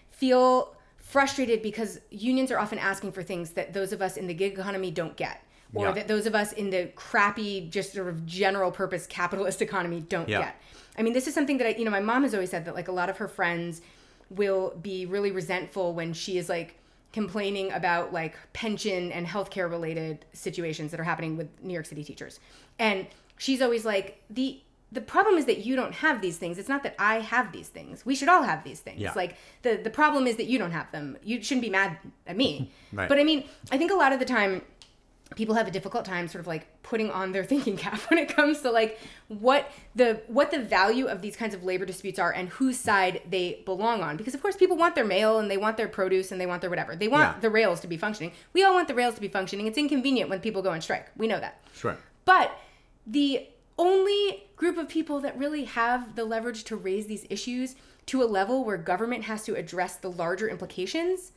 [0.10, 4.34] feel frustrated because unions are often asking for things that those of us in the
[4.34, 5.44] gig economy don't get
[5.74, 5.92] or Yeah.
[5.92, 10.30] that those of us in the crappy just sort of general purpose capitalist economy don't
[10.30, 10.40] Yeah.
[10.40, 10.56] get.
[10.98, 12.76] I mean, this is something that I, you know, my mom has always said that
[12.76, 13.82] like a lot of her friends
[14.30, 16.76] will be really resentful when she is like
[17.14, 22.04] complaining about like pension and healthcare related situations that are happening with New York City
[22.04, 22.40] teachers.
[22.80, 26.58] And she's always like the the problem is that you don't have these things.
[26.58, 28.06] It's not that I have these things.
[28.06, 29.02] We should all have these things.
[29.02, 29.12] Yeah.
[29.16, 31.18] Like the the problem is that you don't have them.
[31.24, 32.72] You shouldn't be mad at me.
[32.94, 33.10] Right.
[33.10, 34.62] But I mean, I think a lot of the time
[35.36, 38.34] people have a difficult time sort of like putting on their thinking cap when it
[38.34, 38.98] comes to like
[39.28, 43.22] what the what the value of these kinds of labor disputes are and whose side
[43.30, 44.16] they belong on.
[44.18, 46.62] Because of course people want their mail and they want their produce and they want
[46.62, 46.96] their whatever.
[46.96, 47.40] They want Yeah.
[47.42, 48.32] the rails to be functioning.
[48.54, 49.68] We all want the rails to be functioning.
[49.68, 51.08] It's inconvenient when people go on strike.
[51.18, 51.60] We know that.
[51.74, 51.98] Sure.
[52.26, 52.52] but
[53.06, 53.48] the
[53.80, 57.76] only group of people that really have the leverage to raise these issues
[58.08, 61.32] to a level where government has to address the larger implications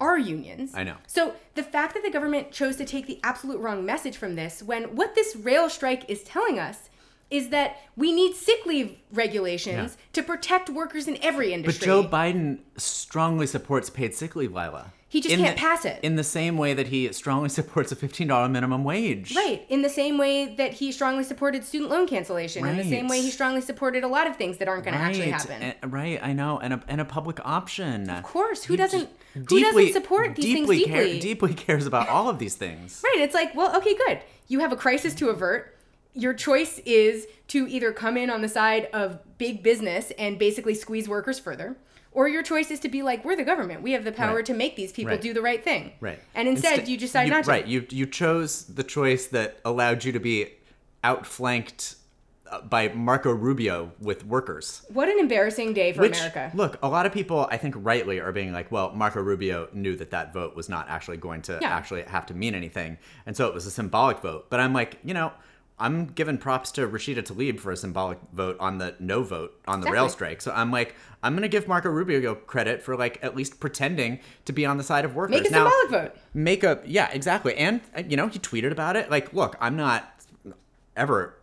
[0.00, 0.72] are unions.
[0.74, 0.96] I know.
[1.06, 4.62] So the fact that the government chose to take the absolute wrong message from this,
[4.62, 6.90] when what this rail strike is telling us
[7.30, 11.86] is that we need sick leave regulations to protect workers in every industry.
[11.86, 12.02] But.
[12.02, 14.92] Joe Biden strongly supports paid sick leave, Lila.
[15.08, 16.00] He just In can't the- pass it.
[16.02, 19.34] In the same way that he strongly supports a $15 minimum wage.
[19.36, 19.64] Right.
[19.68, 22.64] In the same way that he strongly supported student loan cancellation.
[22.64, 22.70] Right.
[22.72, 25.00] In the same way he strongly supported a lot of things that aren't going to
[25.00, 25.62] actually happen.
[25.82, 28.10] and- right, I know, and a, and a public option.
[28.10, 31.20] Of course, who doesn't- who doesn't support these things deeply care- deeply?
[31.20, 33.00] deeply cares about all of these things.
[33.04, 33.20] Right.
[33.22, 34.20] It's like, well, okay, good.
[34.48, 35.76] You have a crisis to avert.
[36.14, 40.74] Your choice is to either come in on the side of big business and basically
[40.74, 41.76] squeeze workers further,
[42.16, 43.82] or your choice is to be like, we're the government.
[43.82, 44.46] We have the power Right.
[44.46, 45.20] to make these people Right.
[45.20, 45.92] do the right thing.
[46.00, 46.18] Right.
[46.34, 47.50] And instead, Insta- you decide not to.
[47.50, 47.66] Right.
[47.66, 50.48] You you chose the choice that allowed you to be
[51.04, 51.96] outflanked
[52.50, 54.82] uh, by Marco Rubio with workers.
[54.88, 56.52] What an embarrassing day for Which, America.
[56.54, 59.96] look, a lot of people, I think, rightly are being like, well, Marco Rubio knew
[59.96, 61.70] that that vote was not actually going to Yeah.
[61.76, 62.98] actually have to mean anything.
[63.26, 64.46] And so it was a symbolic vote.
[64.48, 65.32] But I'm like, you know,
[65.78, 69.82] I'm giving props to Rashida Tlaib for a symbolic vote on the no vote on
[69.82, 70.40] the rail strike.
[70.40, 74.20] So I'm like, I'm going to give Marco Rubio credit for like at least pretending
[74.46, 75.36] to be on the side of workers.
[75.42, 76.20] Make a Now- symbolic vote.
[76.32, 79.76] make a yeah exactly and uh, you know he tweeted about it like look i'm
[79.76, 80.14] not
[80.96, 81.34] ever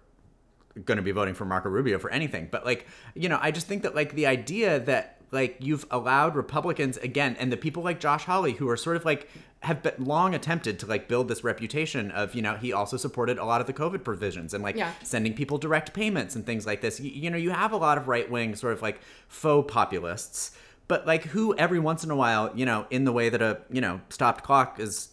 [0.86, 3.68] going to be voting for marco rubio for anything but like you know i just
[3.68, 8.00] think that like the idea that like you've allowed republicans again and the people like
[8.00, 9.28] josh hawley who are sort of like
[9.62, 13.38] have been long attempted to like build this reputation of you know he also supported
[13.38, 14.92] a lot of the covid provisions and like Yeah.
[15.04, 17.98] sending people direct payments and things like this you, you know you have a lot
[17.98, 20.52] of right-wing sort of like faux populists
[20.88, 23.60] but like who every once in a while you know in the way that a
[23.72, 25.10] you know stopped clock is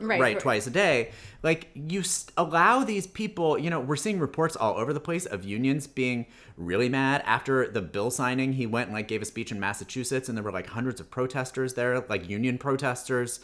[0.00, 1.10] Right, right, twice a day.
[1.42, 5.26] Like you st- allow these people you know we're seeing reports all over the place
[5.26, 6.26] of unions being
[6.56, 8.52] really mad after the bill signing.
[8.52, 11.10] He went and like gave a speech in massachusetts and there were like hundreds of
[11.10, 13.40] protesters there like union protesters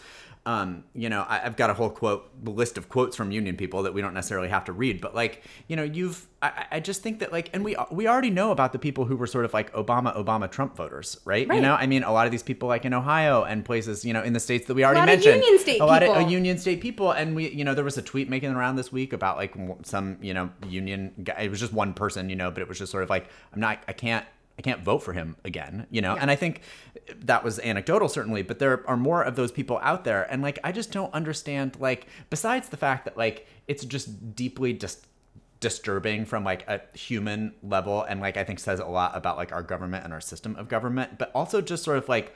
[0.47, 3.83] um, you know I, i've got a whole quote list of quotes from union people
[3.83, 7.03] that we don't necessarily have to read but like you know you've i, I- just
[7.03, 9.53] think that like and we we already know about the people who were sort of
[9.53, 11.57] like obama obama trump voters right, Right.
[11.57, 14.13] you know i mean a lot of these people like in ohio and places you
[14.13, 16.11] know in the states that we already lot of mentioned Union state a lot of
[16.11, 16.31] uh, people.
[16.31, 19.13] union state people and we you know there was a tweet making around this week
[19.13, 22.61] about like some you know union guy it was just one person you know but
[22.63, 24.25] it was just sort of like i'm not i can't
[24.59, 26.23] i can't vote for him again you know Yeah.
[26.23, 26.61] and i think
[27.25, 30.59] that was anecdotal certainly but there are more of those people out there and like
[30.65, 35.07] i just don't understand like besides the fact that like it's just deeply just
[35.61, 39.53] disturbing from like a human level and like i think says a lot about like
[39.53, 42.35] our government and our system of government but also just sort of like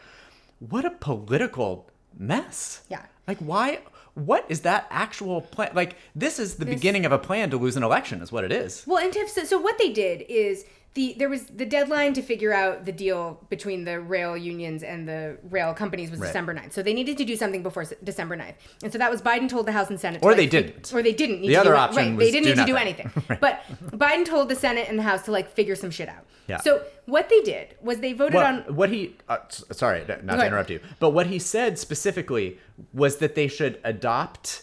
[0.58, 3.04] what a political mess Yeah.
[3.28, 3.80] like why
[4.14, 7.76] what is that actual plan like this is the beginning of a plan to lose
[7.76, 10.64] an election is what it is Well, and so, so what they did is
[10.94, 15.08] the there was the deadline to figure out the deal between the rail unions and
[15.08, 16.26] the rail companies was Right.
[16.26, 16.72] December 9th.
[16.72, 18.54] So they needed to do something before December 9th.
[18.82, 20.92] And so that was Biden told the House and Senate to Or like, they didn't.
[20.92, 22.16] or they didn't need The to other do option right.
[22.16, 23.10] was they didn't do need to do anything.
[23.28, 23.40] Right.
[23.40, 23.62] But
[23.92, 26.24] Biden told the Senate and the House to like figure some shit out.
[26.48, 26.58] Yeah.
[26.60, 29.38] So what they did was they voted Well, on what he uh,
[29.70, 32.58] sorry not to interrupt you but what he said specifically
[32.92, 34.62] was that they should adopt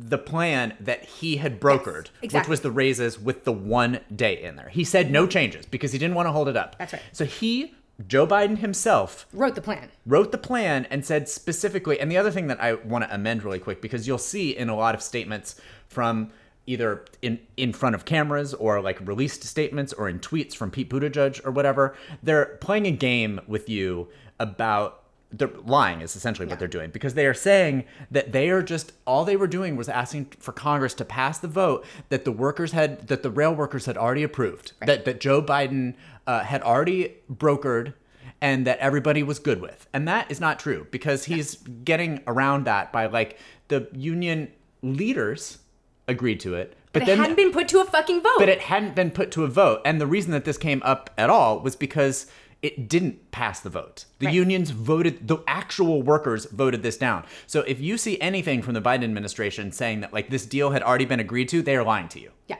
[0.00, 2.50] the plan that he had brokered which exactly.
[2.50, 5.98] was the raises with the one day in there he said no changes because he
[5.98, 7.02] didn't want to hold it up That's right.
[7.12, 7.74] so he
[8.06, 9.90] joe biden himself wrote the plan.
[10.06, 13.42] wrote the plan and said specifically and the other thing that i want to amend
[13.42, 16.30] really quick because you'll see in a lot of statements from
[16.66, 20.90] either in in front of cameras or like released statements or in tweets from Pete
[20.90, 24.06] Buttigieg or whatever they're playing a game with you
[24.38, 28.62] about they're lying is essentially what they're doing because they are saying that they are
[28.62, 32.32] just all they were doing was asking for Congress to pass the vote that the
[32.32, 35.94] workers had that the rail workers had already approved that that Joe Biden
[36.26, 37.92] uh, had already brokered
[38.40, 39.86] and that everybody was good with.
[39.92, 44.50] And that is not true because he's getting around that by like the union
[44.82, 45.58] leaders
[46.06, 48.38] agreed to it, but, But, it then hadn't been put to a fucking vote.
[48.38, 49.82] but it hadn't been put to a vote.
[49.84, 52.26] And the reason that this came up at all was because
[52.62, 54.04] it didn't pass the vote.
[54.18, 54.34] The Right.
[54.34, 57.24] unions voted, the actual workers voted this down.
[57.46, 60.82] So if you see anything from the Biden administration saying that like this deal had
[60.82, 62.30] already been agreed to, they are lying to you.
[62.48, 62.56] Yeah.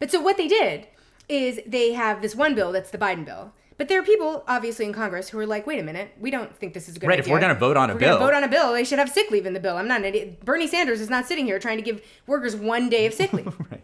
[0.00, 0.88] But so what they did
[1.28, 3.52] is they have this one bill that's the Biden bill.
[3.78, 6.56] But there are people, obviously, in Congress who are like, wait a minute, we don't
[6.58, 7.26] think this is a good Right, idea.
[7.26, 8.98] if we're gonna vote on a If we're bill- vote on a bill, they should
[8.98, 9.76] have sick leave in the bill.
[9.76, 10.44] I'm not an idiot.
[10.44, 13.54] Bernie Sanders is not sitting here trying to give workers one day of sick leave.
[13.70, 13.82] Right.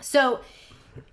[0.00, 0.40] So,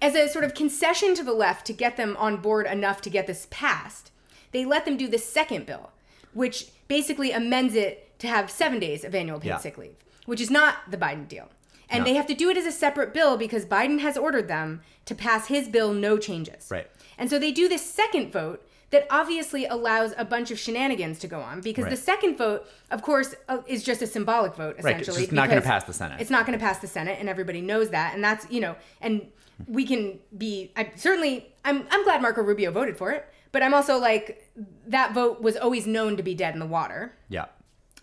[0.02, 3.10] as a sort of concession to the left to get them on board enough to
[3.10, 4.12] get this passed,
[4.52, 5.92] they let them do the second bill,
[6.34, 9.58] which basically amends it to have seven days of annual paid Yeah.
[9.58, 11.50] sick leave, which is not the Biden deal.
[11.90, 12.10] And No.
[12.10, 15.16] they have to do it as a separate bill because Biden has ordered them to
[15.16, 16.68] pass his bill no changes.
[16.70, 16.88] Right.
[17.18, 21.28] And so they do this second vote that obviously allows a bunch of shenanigans to
[21.28, 24.96] go on because the second vote, of course, uh, is just a symbolic vote Right,
[24.96, 25.24] essentially.
[25.24, 26.22] it's not gonna pass the Senate.
[26.22, 28.14] It's not going to pass the Senate, and everybody knows that.
[28.16, 29.28] And that's you know, and
[29.66, 30.72] we can be.
[30.76, 34.50] I certainly, I'm I'm glad Marco Rubio voted for it, but I'm also like
[34.88, 37.46] that vote was always known to be dead in the water Yeah.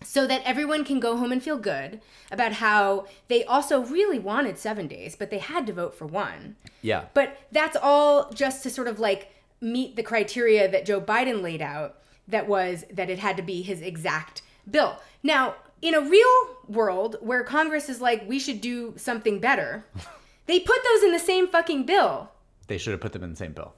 [0.03, 2.01] so that everyone can go home and feel good
[2.31, 6.55] about how they also really wanted seven days, but they had to vote for one.
[6.81, 7.05] Yeah.
[7.13, 9.31] But that's all just to sort of like
[9.61, 11.97] meet the criteria that Joe Biden laid out
[12.27, 14.97] that was that it had to be his exact bill.
[15.23, 19.85] Now, in a real world where Congress is like, we should do something better,
[20.47, 22.31] they put those in the same fucking bill.
[22.67, 23.73] They should have put them in the same bill.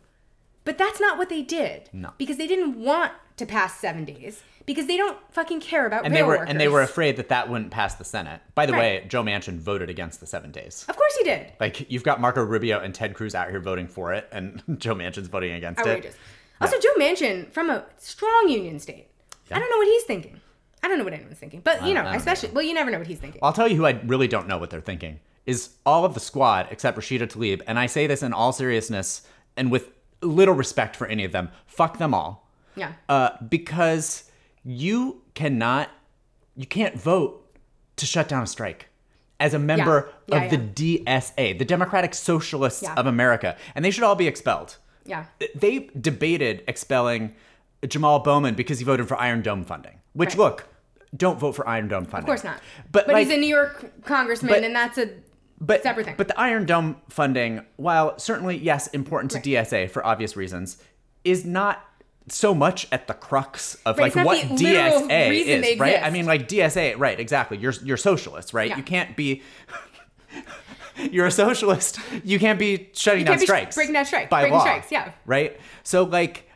[0.64, 1.90] But that's not what they did.
[1.94, 2.12] No.
[2.18, 4.42] Because they didn't want to pass seven days.
[4.66, 6.50] Because they don't fucking care about And rail they were workers.
[6.50, 8.42] and they were afraid that that wouldn't pass the Senate.
[8.54, 9.02] By the Right.
[9.04, 10.86] way, Joe Manchin voted against the seven days.
[10.90, 11.54] Of course he did.
[11.62, 14.94] Like you've got Marco Rubio and Ted Cruz out here voting for it, and Joe
[14.94, 15.88] Manchin's voting against it.
[15.88, 16.16] Outrageous.
[16.16, 16.20] it.
[16.60, 19.08] Also, Joe Manchin from a strong union state.
[19.50, 19.56] Yeah.
[19.56, 20.42] I don't know what he's thinking.
[20.84, 21.62] I don't know what anyone's thinking.
[21.64, 23.40] But, you know, don't especially, well, you never know what he's thinking.
[23.44, 26.20] I'll tell you who I really don't know what they're thinking is all of the
[26.20, 29.24] squad except Rashida Tlaib, and I say this in all seriousness
[29.56, 29.90] and with
[30.22, 31.50] little respect for any of them.
[31.66, 32.48] Fuck them all.
[32.76, 32.94] Yeah.
[33.10, 34.30] Uh, because
[34.64, 35.90] you cannot,
[36.56, 37.44] you can't vote
[37.96, 38.90] to shut down a strike
[39.40, 42.94] as a member Yeah, of the DSA, the Democratic Socialists Yeah.
[42.96, 44.78] of America, and they should all be expelled.
[45.06, 45.26] Yeah.
[45.56, 47.34] They debated expelling
[47.88, 50.00] Jamal Bowman because he voted for Iron Dome funding.
[50.14, 50.38] Which, Right.
[50.40, 50.66] look,
[51.16, 52.24] don't vote for Iron Dome funding.
[52.24, 52.60] Of course not.
[52.92, 55.10] But, But, like, he's a New York congressman, but- and that's a
[55.60, 56.16] but separate thing.
[56.18, 59.66] But the Iron Dome funding, while certainly yes important to Right.
[59.68, 60.78] DSA for obvious reasons,
[61.24, 61.84] is not
[62.30, 65.32] so much at the crux of Right, like what DSA
[65.74, 66.04] is, right?
[66.04, 67.20] I mean, like DSA, right?
[67.20, 67.58] Exactly.
[67.58, 68.70] You're you're socialist, right?
[68.70, 68.78] Yeah.
[68.78, 69.42] You can't be.
[71.12, 72.00] You're a socialist.
[72.24, 73.76] You can't be shutting You down can't be sh- strikes.
[73.76, 75.12] breaking down strikes, by breaking law, strikes, yeah.
[75.28, 75.60] Right.
[75.84, 76.47] So like,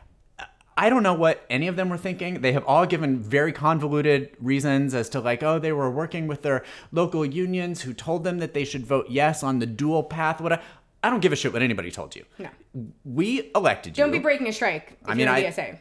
[0.76, 2.40] I don't know what any of them were thinking.
[2.40, 6.42] They have all given very convoluted reasons as to like, oh, they were working with
[6.42, 10.40] their local unions who told them that they should vote yes on the dual path.
[10.40, 10.62] What
[11.04, 12.24] I don't give a shit what anybody told you.
[12.38, 12.48] No.
[13.04, 14.04] We elected you.
[14.04, 15.78] Don't be breaking a strike if I mean, you're in I- DSA.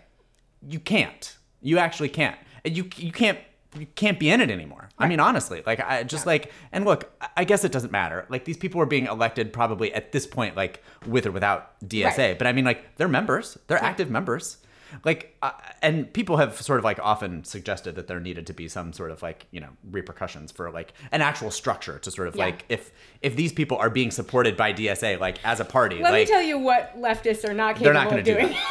[0.68, 1.38] you can't.
[1.62, 2.38] You actually can't.
[2.66, 3.38] You you can't
[3.78, 4.89] you can't be in it anymore.
[5.00, 8.26] I mean, honestly, like I just like and look, I- I guess it doesn't matter.
[8.30, 12.18] Like these people are being elected probably at this point, like with or without DSA.
[12.18, 12.38] Right.
[12.38, 13.58] But I mean, like they're members.
[13.68, 14.58] They're active members.
[15.06, 18.68] Like, uh, and people have sort of like often suggested that there needed to be
[18.68, 22.36] some sort of like you know repercussions for like an actual structure to sort of
[22.36, 22.46] Yeah.
[22.46, 26.12] like if if these people are being supported by DSA like as a party, Let
[26.12, 28.56] like me tell you what leftists are not they're not going to do doing.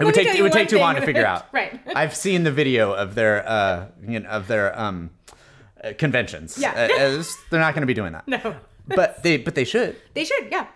[0.00, 1.46] It would take it would take too long to figure out.
[1.52, 1.78] Right.
[1.94, 5.10] I've seen the video of their uh you know, of their um
[5.84, 6.56] uh, conventions.
[6.58, 6.70] Yeah.
[6.72, 8.26] Uh, uh, they're not going to be doing that.
[8.28, 8.56] No.
[8.86, 9.96] But they but they should.
[10.14, 10.66] They should, yeah.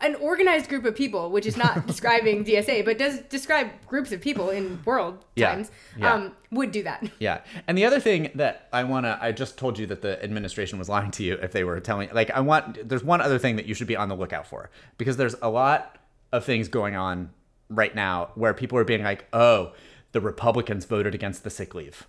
[0.00, 4.20] An organized group of people, which is not describing DSA, but does describe groups of
[4.20, 6.14] people in world Yeah, times, yeah.
[6.14, 7.10] Um, would do that.
[7.18, 7.40] Yeah.
[7.66, 10.78] And the other thing that I want to I just told you that the administration
[10.78, 13.56] was lying to you if they were telling like I want there's one other thing
[13.56, 15.98] that you should be on the lookout for because there's a lot
[16.32, 17.30] of things going on
[17.68, 19.72] right now where people are being like, "Oh,
[20.12, 22.06] the Republicans voted against the sick leave."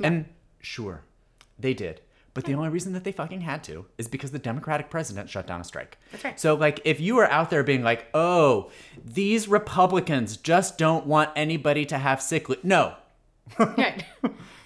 [0.00, 0.26] And
[0.60, 1.02] sure,
[1.58, 2.00] they did.
[2.34, 5.46] But the only reason that they fucking had to is because the Democratic president shut
[5.46, 5.98] down a strike.
[6.12, 6.40] That's right.
[6.40, 8.70] So, like, if you are out there being like, oh,
[9.04, 12.64] these Republicans just don't want anybody to have sick leave.
[12.64, 12.94] No,
[13.58, 14.04] Right.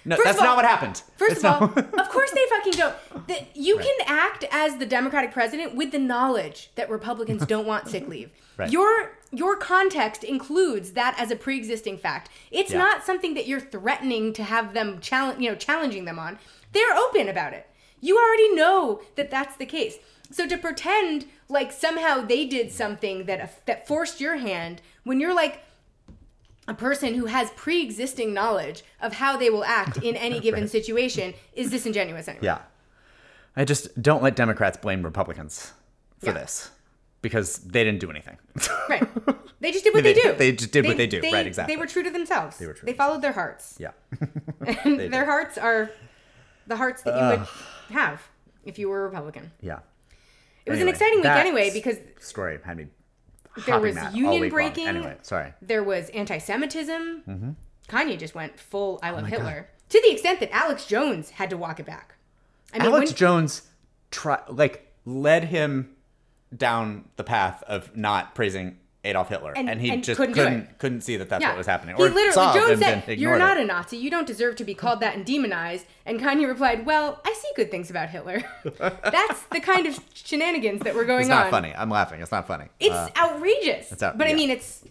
[0.05, 1.01] no, First that's all- not what happened.
[1.17, 2.95] First That's of all, of course they fucking don't.
[3.27, 7.89] The, you can act as the Democratic president with the knowledge that Republicans don't want
[7.89, 8.29] sick leave.
[8.55, 8.71] Right.
[8.71, 12.29] Your your context includes that as a pre-existing fact.
[12.49, 12.77] It's Yeah.
[12.77, 16.39] not something that you're threatening to have them challenge, you know, challenging them on.
[16.77, 17.65] They're open about it.
[18.01, 19.95] You already know that that's the case.
[20.31, 25.33] So to pretend like somehow they did something that that forced your hand when you're
[25.33, 25.61] like
[26.67, 31.33] a person who has pre-existing knowledge of how they will act in any given situation
[31.53, 32.45] is disingenuous anyway.
[32.45, 32.59] yeah.
[33.55, 35.71] I just don't let Democrats blame Republicans
[36.19, 36.33] for Yeah.
[36.33, 36.69] this
[37.21, 38.37] because they didn't do anything.
[38.89, 39.07] Right.
[39.59, 40.33] They just did what they, They- do.
[40.33, 41.19] they just did what they do.
[41.21, 41.73] Right, exactly.
[41.73, 42.57] They were true to themselves.
[42.59, 43.75] They were true They followed their hearts.
[43.79, 43.91] yeah.
[44.83, 45.11] And did.
[45.11, 45.89] their hearts are
[46.67, 47.47] the hearts that you would
[47.97, 48.21] have
[48.63, 49.51] if you were a Republican.
[49.61, 49.79] Yeah.
[50.65, 52.87] It was Anyway, an exciting week anyway because story had me
[53.65, 54.87] There was union breaking.
[54.87, 55.53] Anyway, sorry.
[55.61, 57.23] There was anti-Semitism.
[57.27, 57.49] Mm-hmm.
[57.87, 61.49] Kanye just went full "I love Oh Hitler" to the extent that Alex Jones had
[61.49, 62.15] to walk it back.
[62.73, 63.63] I mean, Alex when, Jones
[64.11, 65.95] try like led him
[66.55, 68.77] down the path of not praising
[69.07, 71.57] Adolf Hitler, And- and, he and just couldn't couldn't couldn't see that that's yeah, what
[71.57, 71.95] was happening.
[71.95, 73.63] He literally, saw Jones said, "You're not it.
[73.63, 73.97] a Nazi.
[73.97, 77.49] You don't deserve to be called that and demonized." And Kanye replied, "Well, I see
[77.55, 78.43] good things about Hitler.
[78.79, 81.21] That's the kind of shenanigans that were going on.
[81.21, 81.51] It's not on.
[81.51, 81.73] funny.
[81.75, 82.21] I'm laughing.
[82.21, 82.65] It's not funny.
[82.79, 83.91] It's Uh, outrageous.
[83.91, 84.83] it's out- but I mean, it's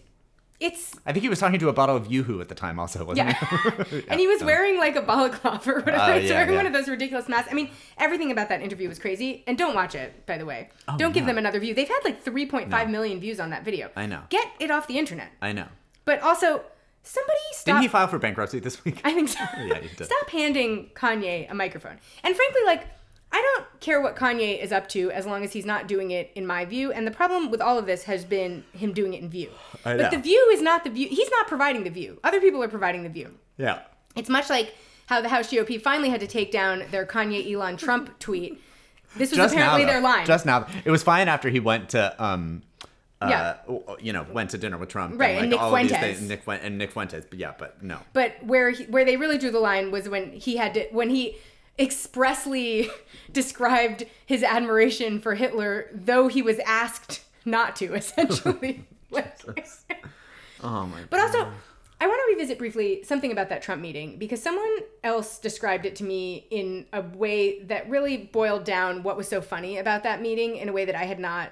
[0.59, 3.05] it's I think he was talking to a bottle of YooHoo at the time, also,
[3.05, 3.83] wasn't yeah.
[3.83, 4.03] he?
[4.09, 4.47] and he was no.
[4.47, 6.13] wearing like a balaclava or whatever.
[6.13, 6.57] Oh, He's yeah, wearing yeah.
[6.57, 7.49] one of those ridiculous masks.
[7.51, 9.43] I mean, everything about that interview was crazy.
[9.45, 10.69] And don't watch it, by the way.
[10.87, 11.75] Oh, don't give them another view.
[11.75, 12.85] They've had like 3.5 No.
[12.87, 13.91] million views on that video.
[13.95, 14.21] I know.
[14.29, 15.29] Get it off the internet.
[15.41, 15.67] I know.
[16.05, 16.63] But also,
[17.03, 17.65] somebody stop.
[17.65, 18.99] Didn't he file for bankruptcy this week?
[19.03, 19.39] I think so.
[19.59, 20.05] Yeah, he did.
[20.05, 21.97] Stop handing Kanye a microphone.
[22.23, 22.87] And frankly, like,
[23.31, 26.31] I don't care what Kanye is up to as long as he's not doing it
[26.35, 26.91] in my view.
[26.91, 29.49] And the problem with all of this has been him doing it in view.
[29.83, 31.07] But the view is not the view.
[31.09, 32.19] He's not providing the view.
[32.23, 33.31] Other people are providing the view.
[33.57, 33.79] yeah.
[34.15, 34.73] It's much like
[35.05, 38.59] how the House GOP finally had to take down their Kanye Elon Trump tweet.
[39.15, 40.25] This was Just apparently now, their line.
[40.25, 42.63] Just now, it was fine after he went to um,
[43.21, 43.75] uh, Yeah.
[43.99, 46.17] you know, went to dinner with Trump, Right, and Nick all of these Fuentes.
[46.17, 49.37] things- Nick and Nick Fuentes, but yeah, but no, But where he, where they really
[49.37, 51.37] drew the line was when he had to when he
[51.79, 52.89] expressly
[53.31, 58.85] described his admiration for Hitler, though he was asked not to, essentially.
[60.63, 61.47] oh my, but also,
[61.99, 65.95] I want to revisit briefly something about that Trump meeting because someone else described it
[65.97, 70.21] to me in a way that really boiled down what was so funny about that
[70.21, 71.51] meeting in a way that I had not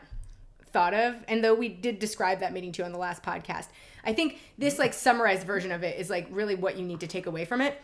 [0.71, 1.15] thought of.
[1.27, 3.67] And though we did describe that meeting too on the last podcast,
[4.03, 7.07] I think this like summarized version of it is like really what you need to
[7.07, 7.81] take away from it.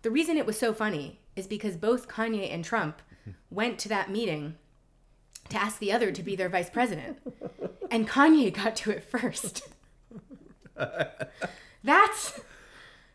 [0.00, 3.00] The reason it was so funny is because both Kanye and Trump
[3.50, 4.56] went to that meeting
[5.48, 7.18] to ask the other to be their vice president.
[7.90, 9.62] And Kanye got to it first.
[11.84, 12.40] That's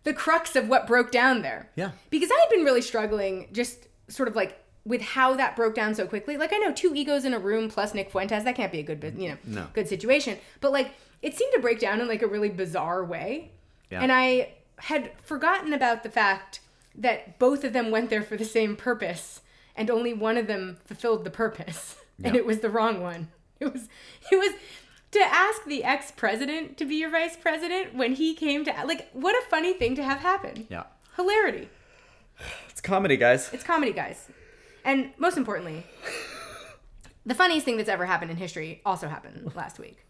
[0.04, 1.70] the crux of what broke down there.
[1.76, 1.92] Yeah.
[2.10, 5.96] Because I had been really struggling just sort of like with how that broke down
[5.96, 6.38] so quickly.
[6.38, 8.84] Like I know two egos in a room plus Nick Fuentes, that can't be a
[8.84, 9.68] good, you know, No.
[9.74, 10.38] good situation.
[10.62, 10.92] But like
[11.22, 13.52] it seemed to break down in like a really bizarre way.
[13.90, 14.02] Yeah.
[14.02, 16.60] And I had forgotten about the fact
[16.98, 19.42] that both of them went there for the same purpose
[19.76, 21.96] and only one of them fulfilled the purpose.
[22.24, 23.28] And it was the wrong one.
[23.60, 23.88] It was
[24.32, 24.54] it was
[25.12, 29.36] to ask the ex-president to be your vice president when he came to like what
[29.36, 30.66] a funny thing to have happen.
[30.68, 30.86] yeah,
[31.16, 31.70] Hilarity.
[32.70, 33.54] it's comedy, guys.
[33.54, 34.30] It's comedy, guys.
[34.84, 35.86] And most importantly,
[37.24, 40.04] the funniest thing that's ever happened in history also happened last week.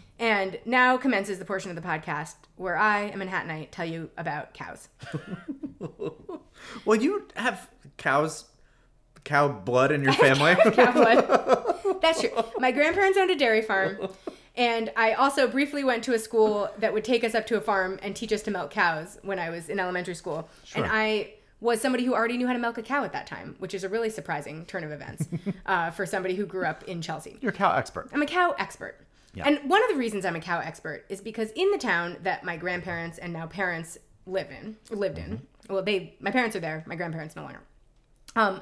[0.18, 4.54] And now commences the portion of the podcast where I, a Manhattanite, tell you about
[4.54, 4.88] cows.
[6.84, 8.44] Well, you have cows,
[9.24, 10.54] cow blood in your family.
[10.54, 12.00] Cow blood.
[12.00, 12.30] That's true.
[12.58, 14.08] My grandparents owned a dairy farm.
[14.54, 17.60] And I also briefly went to a school that would take us up to a
[17.60, 20.48] farm and teach us to milk cows when I was in elementary school.
[20.74, 23.54] And I was somebody who already knew how to milk a cow at that time,
[23.60, 25.26] which is a really surprising turn of events
[25.64, 27.38] uh, for somebody who grew up in Chelsea.
[27.40, 28.10] You're a cow expert.
[28.12, 28.96] I'm a cow expert.
[29.34, 29.44] Yeah.
[29.46, 32.44] And one of the reasons I'm a cow expert is because in the town that
[32.44, 36.84] my grandparents and now parents live in, lived in, well, they, my parents are there,
[36.86, 37.60] my grandparents no longer.
[38.36, 38.60] Um,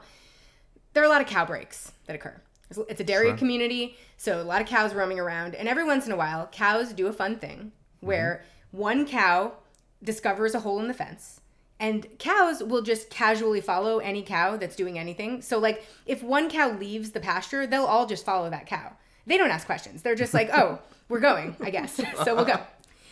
[0.93, 2.41] there are a lot of cow breaks that occur.
[2.71, 3.37] It's- a dairy Sure.
[3.37, 6.93] community, so a lot of cows roaming around, and every once in a while, cows
[6.93, 9.55] do a fun thing where one cow
[10.03, 11.41] discovers a hole in the fence.
[11.81, 15.41] And cows will just casually follow any cow that's doing anything.
[15.43, 18.93] So, like, if one cow leaves the pasture, they'll all just follow that cow.
[19.27, 20.03] They don't ask questions.
[20.03, 21.95] They're just like, "Oh, we're going, I guess."
[22.25, 22.61] so we'll go.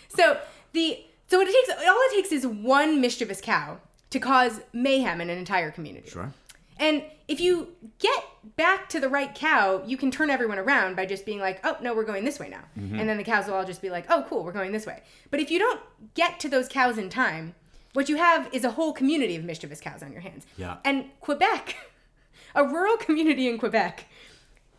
[0.08, 0.38] So
[0.72, 3.78] the so what it takes all it takes is one mischievous cow
[4.10, 6.08] to cause mayhem in an entire community.
[6.08, 6.32] Sure.
[6.78, 8.24] And if you get
[8.56, 11.76] back to the right cow, you can turn everyone around by just being like, oh,
[11.82, 12.62] no, we're going this way now.
[12.78, 13.00] Mm-hmm.
[13.00, 15.02] And then the cows will all just be like, oh, cool, we're going this way.
[15.30, 15.80] But if you don't
[16.14, 17.54] get to those cows in time,
[17.94, 20.46] what you have is a whole community of mischievous cows on your hands.
[20.56, 20.76] Yeah.
[20.84, 21.76] And Quebec,
[22.54, 24.06] a rural community in Quebec,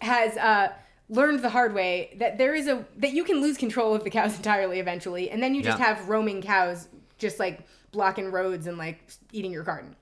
[0.02, 0.70] has uh,
[1.10, 4.10] learned the hard way that there is a that you can lose control of the
[4.10, 5.86] cows entirely eventually, and then you just Yeah.
[5.86, 6.88] have roaming cows
[7.18, 9.00] just like blocking roads and like
[9.32, 9.96] eating your garden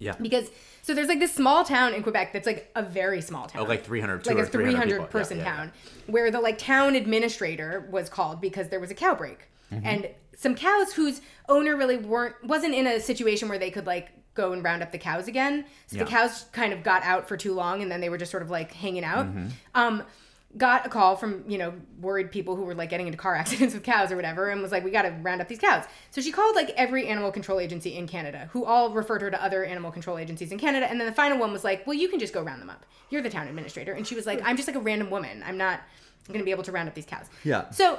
[0.00, 0.14] Yeah.
[0.20, 0.50] because
[0.82, 3.62] so there's like this small town in Quebec that's like a very small town.
[3.62, 5.56] Oh, like 300, like a 300 300 person yeah, yeah.
[5.56, 5.72] town
[6.06, 9.86] where the like town administrator was called because there was a cow break Mm-hmm.
[9.86, 14.08] and some cows whose owner really weren't wasn't in a situation where they could like
[14.32, 17.36] go and round up the cows again so the cows kind of got out for
[17.36, 19.48] too long and then they were just sort of like hanging out Mm-hmm.
[19.74, 20.02] um
[20.58, 23.72] got a call from you know worried people who were like getting into car accidents
[23.72, 25.84] with cows or whatever and was like we got to round up these cows.
[26.10, 29.42] So she called like every animal control agency in canada who all referred her to
[29.42, 32.08] other animal control agencies in canada and then the final one was like well you
[32.08, 32.84] can just go round them up.
[33.10, 33.92] You're the town administrator.
[33.92, 35.42] And she was like i'm just like a random woman.
[35.46, 35.80] I'm not
[36.28, 37.26] going to be able to round up these cows.
[37.42, 37.70] Yeah.
[37.70, 37.98] So,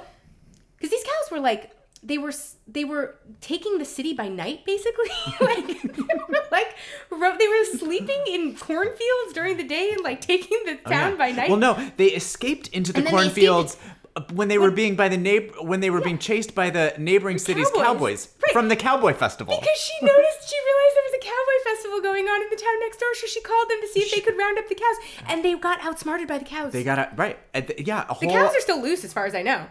[0.78, 1.72] because these cows were like
[2.02, 2.34] they were
[2.68, 5.10] they were taking the city by night, basically.
[5.42, 6.76] like they were like
[7.12, 11.16] ro- they were sleeping in cornfields during the day and like taking the town Yeah.
[11.18, 11.50] by night.
[11.50, 13.78] Well, no, they escaped into the And then they cornfields
[14.16, 16.70] uh, when they were when- being by the neighbor when they were being chased by
[16.70, 17.84] the neighboring city's cowboys.
[17.86, 18.54] cowboys Right.
[18.54, 19.58] from the cowboy festival.
[19.60, 22.80] Because she noticed, she realized there was a cowboy festival going on in the town
[22.80, 24.96] next door, so she called them to see if they could round up the cows,
[25.28, 26.72] and they got outsmarted by the cows.
[26.72, 27.38] They got it right.
[27.54, 29.66] The- yeah, a the cows are still loose, as far as I know.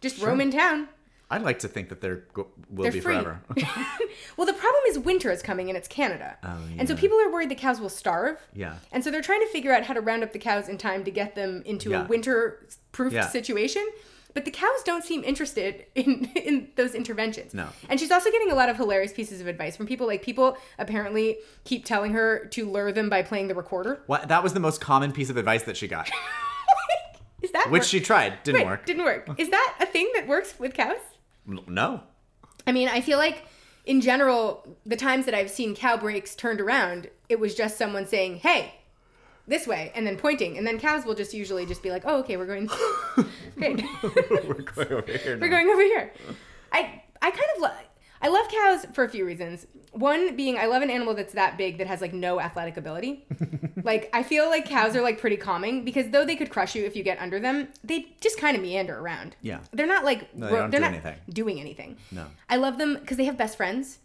[0.00, 0.88] Just roam in town.
[1.30, 3.14] I'd like to think that they're go- will They're be free.
[3.14, 3.40] forever.
[4.36, 6.38] well, the problem is winter is coming and it's Canada.
[6.42, 8.38] Oh, And so people are worried the cows will starve.
[8.54, 8.76] Yeah.
[8.92, 11.04] And so they're trying to figure out how to round up the cows in time
[11.04, 12.04] to get them into Yeah.
[12.04, 13.28] a winter proof Yeah.
[13.28, 13.86] situation.
[14.34, 17.52] But the cows don't seem interested in, in those interventions.
[17.52, 17.68] No.
[17.90, 20.06] And she's also getting a lot of hilarious pieces of advice from people.
[20.06, 24.00] Like people apparently keep telling her to lure them by playing the recorder.
[24.06, 26.08] what, that was the most common piece of advice that she got,
[27.42, 28.42] Is that which work- she tried.
[28.44, 28.84] Didn't work.
[28.86, 29.28] Didn't work.
[29.38, 30.96] Is that a thing that works with cows?
[31.48, 32.02] No.
[32.66, 33.44] I mean, I feel like
[33.86, 38.06] in general, the times that I've seen cow breaks turned around, it was just someone
[38.06, 38.74] saying, "Hey,
[39.46, 42.18] this way," and then pointing, and then cows will just usually just be like, "Oh,
[42.18, 42.66] okay, we're going,
[43.56, 45.38] great, we're going over here.
[45.40, 46.12] we're going over here."
[46.70, 47.72] I I kind of love
[48.20, 49.66] I love cows for a few reasons.
[49.92, 53.24] One being I love an animal that's that big that has like no athletic ability.
[53.82, 56.84] like I feel like cows are like pretty calming because though they could crush you
[56.84, 59.34] if you get under them, they just kind of meander around.
[59.42, 59.60] Yeah.
[59.72, 61.14] They're not like No, they they're do not anything.
[61.30, 61.96] doing anything.
[62.12, 62.26] No.
[62.48, 63.98] I love them because they have best friends.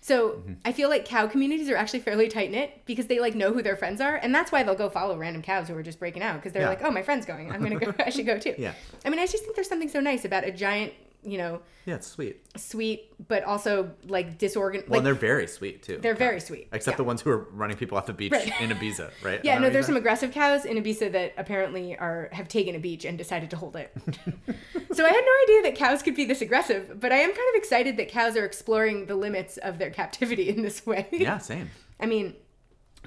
[0.00, 0.52] So Mm-hmm.
[0.64, 3.62] I feel like cow communities are actually fairly tight knit because they like know who
[3.62, 6.22] their friends are, and that's why they'll go follow random cows who are just breaking
[6.22, 6.68] out because they're Yeah.
[6.68, 8.54] like, oh, my friend's going, I'm gonna go, I should go too.
[8.58, 8.72] Yeah.
[9.04, 10.92] I mean, I just think there's something so nice about a giant,
[11.22, 12.40] you know, Yeah, it's sweet.
[12.56, 14.88] sweet but also like disorganized.
[14.88, 15.98] Well, like, they're very sweet too.
[16.00, 16.98] they're very sweet, Except yeah.
[16.98, 18.52] the ones who are running people off the beach Right.
[18.60, 19.40] in Ibiza, right?
[19.44, 23.04] yeah, no, there's some aggressive cows in Ibiza that apparently are have taken a beach
[23.04, 23.92] and decided to hold it.
[24.92, 27.48] so I had no idea that cows could be this aggressive, but I am kind
[27.50, 31.06] of excited that cows are exploring the limits of their captivity in this way.
[31.12, 31.70] Yeah, same.
[32.00, 32.34] I mean,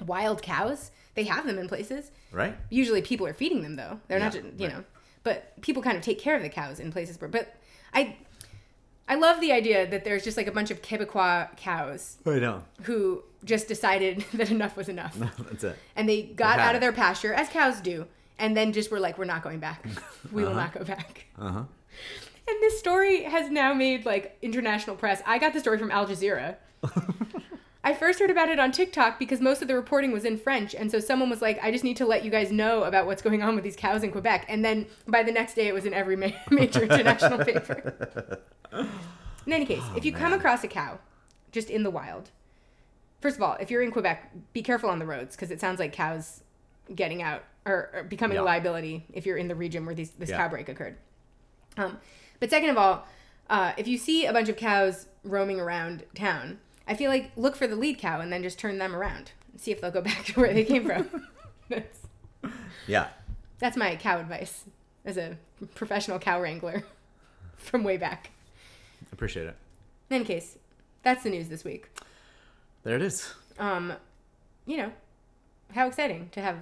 [0.06, 2.10] wild cows, they have them in places.
[2.32, 2.56] Right?
[2.70, 4.00] Usually people are feeding them though.
[4.08, 4.76] They're not just, you right.
[4.76, 4.84] know,
[5.22, 7.54] but people kind of take care of the cows in places where but
[7.92, 8.16] I
[9.08, 12.62] I love the idea that there's just like a bunch of Quebecois cows know.
[12.82, 15.16] who just decided that enough was enough.
[15.18, 15.76] That's it.
[15.96, 18.06] And they got out of their pasture, as cows do,
[18.38, 19.84] and then just were like, we're not going back.
[20.32, 21.26] We will not go back.
[21.38, 21.62] Uh huh.
[22.46, 25.22] And this story has now made like international press.
[25.26, 26.56] I got the story from Al Jazeera.
[27.82, 30.74] I first heard about it on TikTok because most of the reporting was in French.
[30.74, 33.22] And so someone was like, I just need to let you guys know about what's
[33.22, 34.44] going on with these cows in Quebec.
[34.50, 38.40] And then by the next day, it was in every ma- major international paper.
[39.46, 40.98] In any case, if you come across a cow
[41.52, 42.30] just in the wild,
[43.22, 45.78] first of all, if you're in Quebec, be careful on the roads because it sounds
[45.80, 46.42] like cows
[46.94, 48.42] getting out or, or becoming Yeah.
[48.42, 50.36] a liability if you're in the region where these, this Yeah.
[50.36, 50.96] cow break occurred.
[51.78, 51.98] Um,
[52.40, 53.06] but second of all,
[53.48, 56.58] uh, if you see a bunch of cows roaming around town,
[56.90, 59.32] I feel like look for the lead cow and then just turn them around.
[59.52, 61.26] And see if they'll go back to where they came from.
[61.68, 62.00] that's,
[62.86, 63.08] Yeah.
[63.58, 64.64] that's my cow advice
[65.04, 65.38] as a
[65.74, 66.84] professional cow wrangler
[67.56, 68.30] from way back.
[69.12, 69.56] Appreciate it.
[70.10, 70.58] In any case,
[71.02, 71.88] that's the news this week.
[72.82, 73.32] There it is.
[73.58, 73.92] Um,
[74.66, 74.92] you know,
[75.72, 76.56] how exciting to have.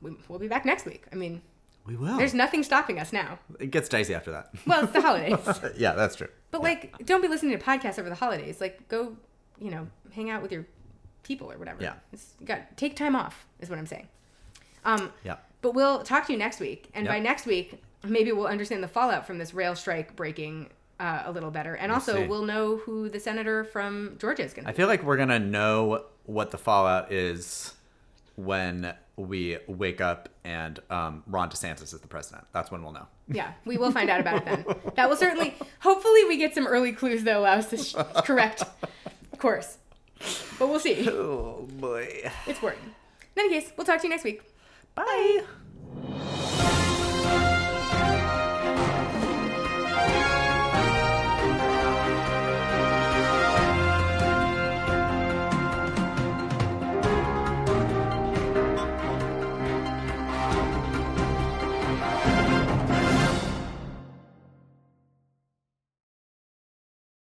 [0.00, 1.04] we- We'll be back next week.
[1.12, 1.40] I mean,
[1.86, 2.16] We will.
[2.16, 3.38] there's nothing stopping us now.
[3.60, 4.50] It gets dicey after that.
[4.66, 5.38] Well, it's the holidays.
[5.76, 6.28] yeah, that's true.
[6.50, 8.60] But like, don't be listening to podcasts over the holidays.
[8.60, 9.16] Like, go,
[9.62, 10.66] you know, hang out with your
[11.22, 11.82] people or whatever.
[11.82, 11.94] Yeah.
[12.12, 14.08] It's, got take time off is what I'm saying.
[14.84, 15.36] Um, Yeah.
[15.60, 18.88] but we'll talk to you next week, and by next week, maybe we'll understand the
[18.88, 22.26] fallout from this rail strike breaking uh, a little better, and We'll also see.
[22.26, 24.76] we'll know who the senator from Georgia is going I to.
[24.76, 24.76] be.
[24.76, 27.74] I feel like we're gonna know what the fallout is
[28.36, 32.44] when we wake up and um, Ron DeSantis is the president.
[32.52, 33.06] That's when we'll know.
[33.28, 34.64] Yeah, we will find out about it then.
[34.96, 35.54] That will certainly.
[35.80, 37.94] Hopefully, we get some early clues that allow us to sh-
[38.24, 38.64] correct
[39.32, 39.78] of course.
[40.58, 41.08] But we'll see.
[41.08, 42.30] Oh boy.
[42.46, 42.78] It's boring.
[43.36, 44.42] In any case, we'll talk to you next week.
[44.94, 45.42] Bye.
[45.96, 46.38] Bye.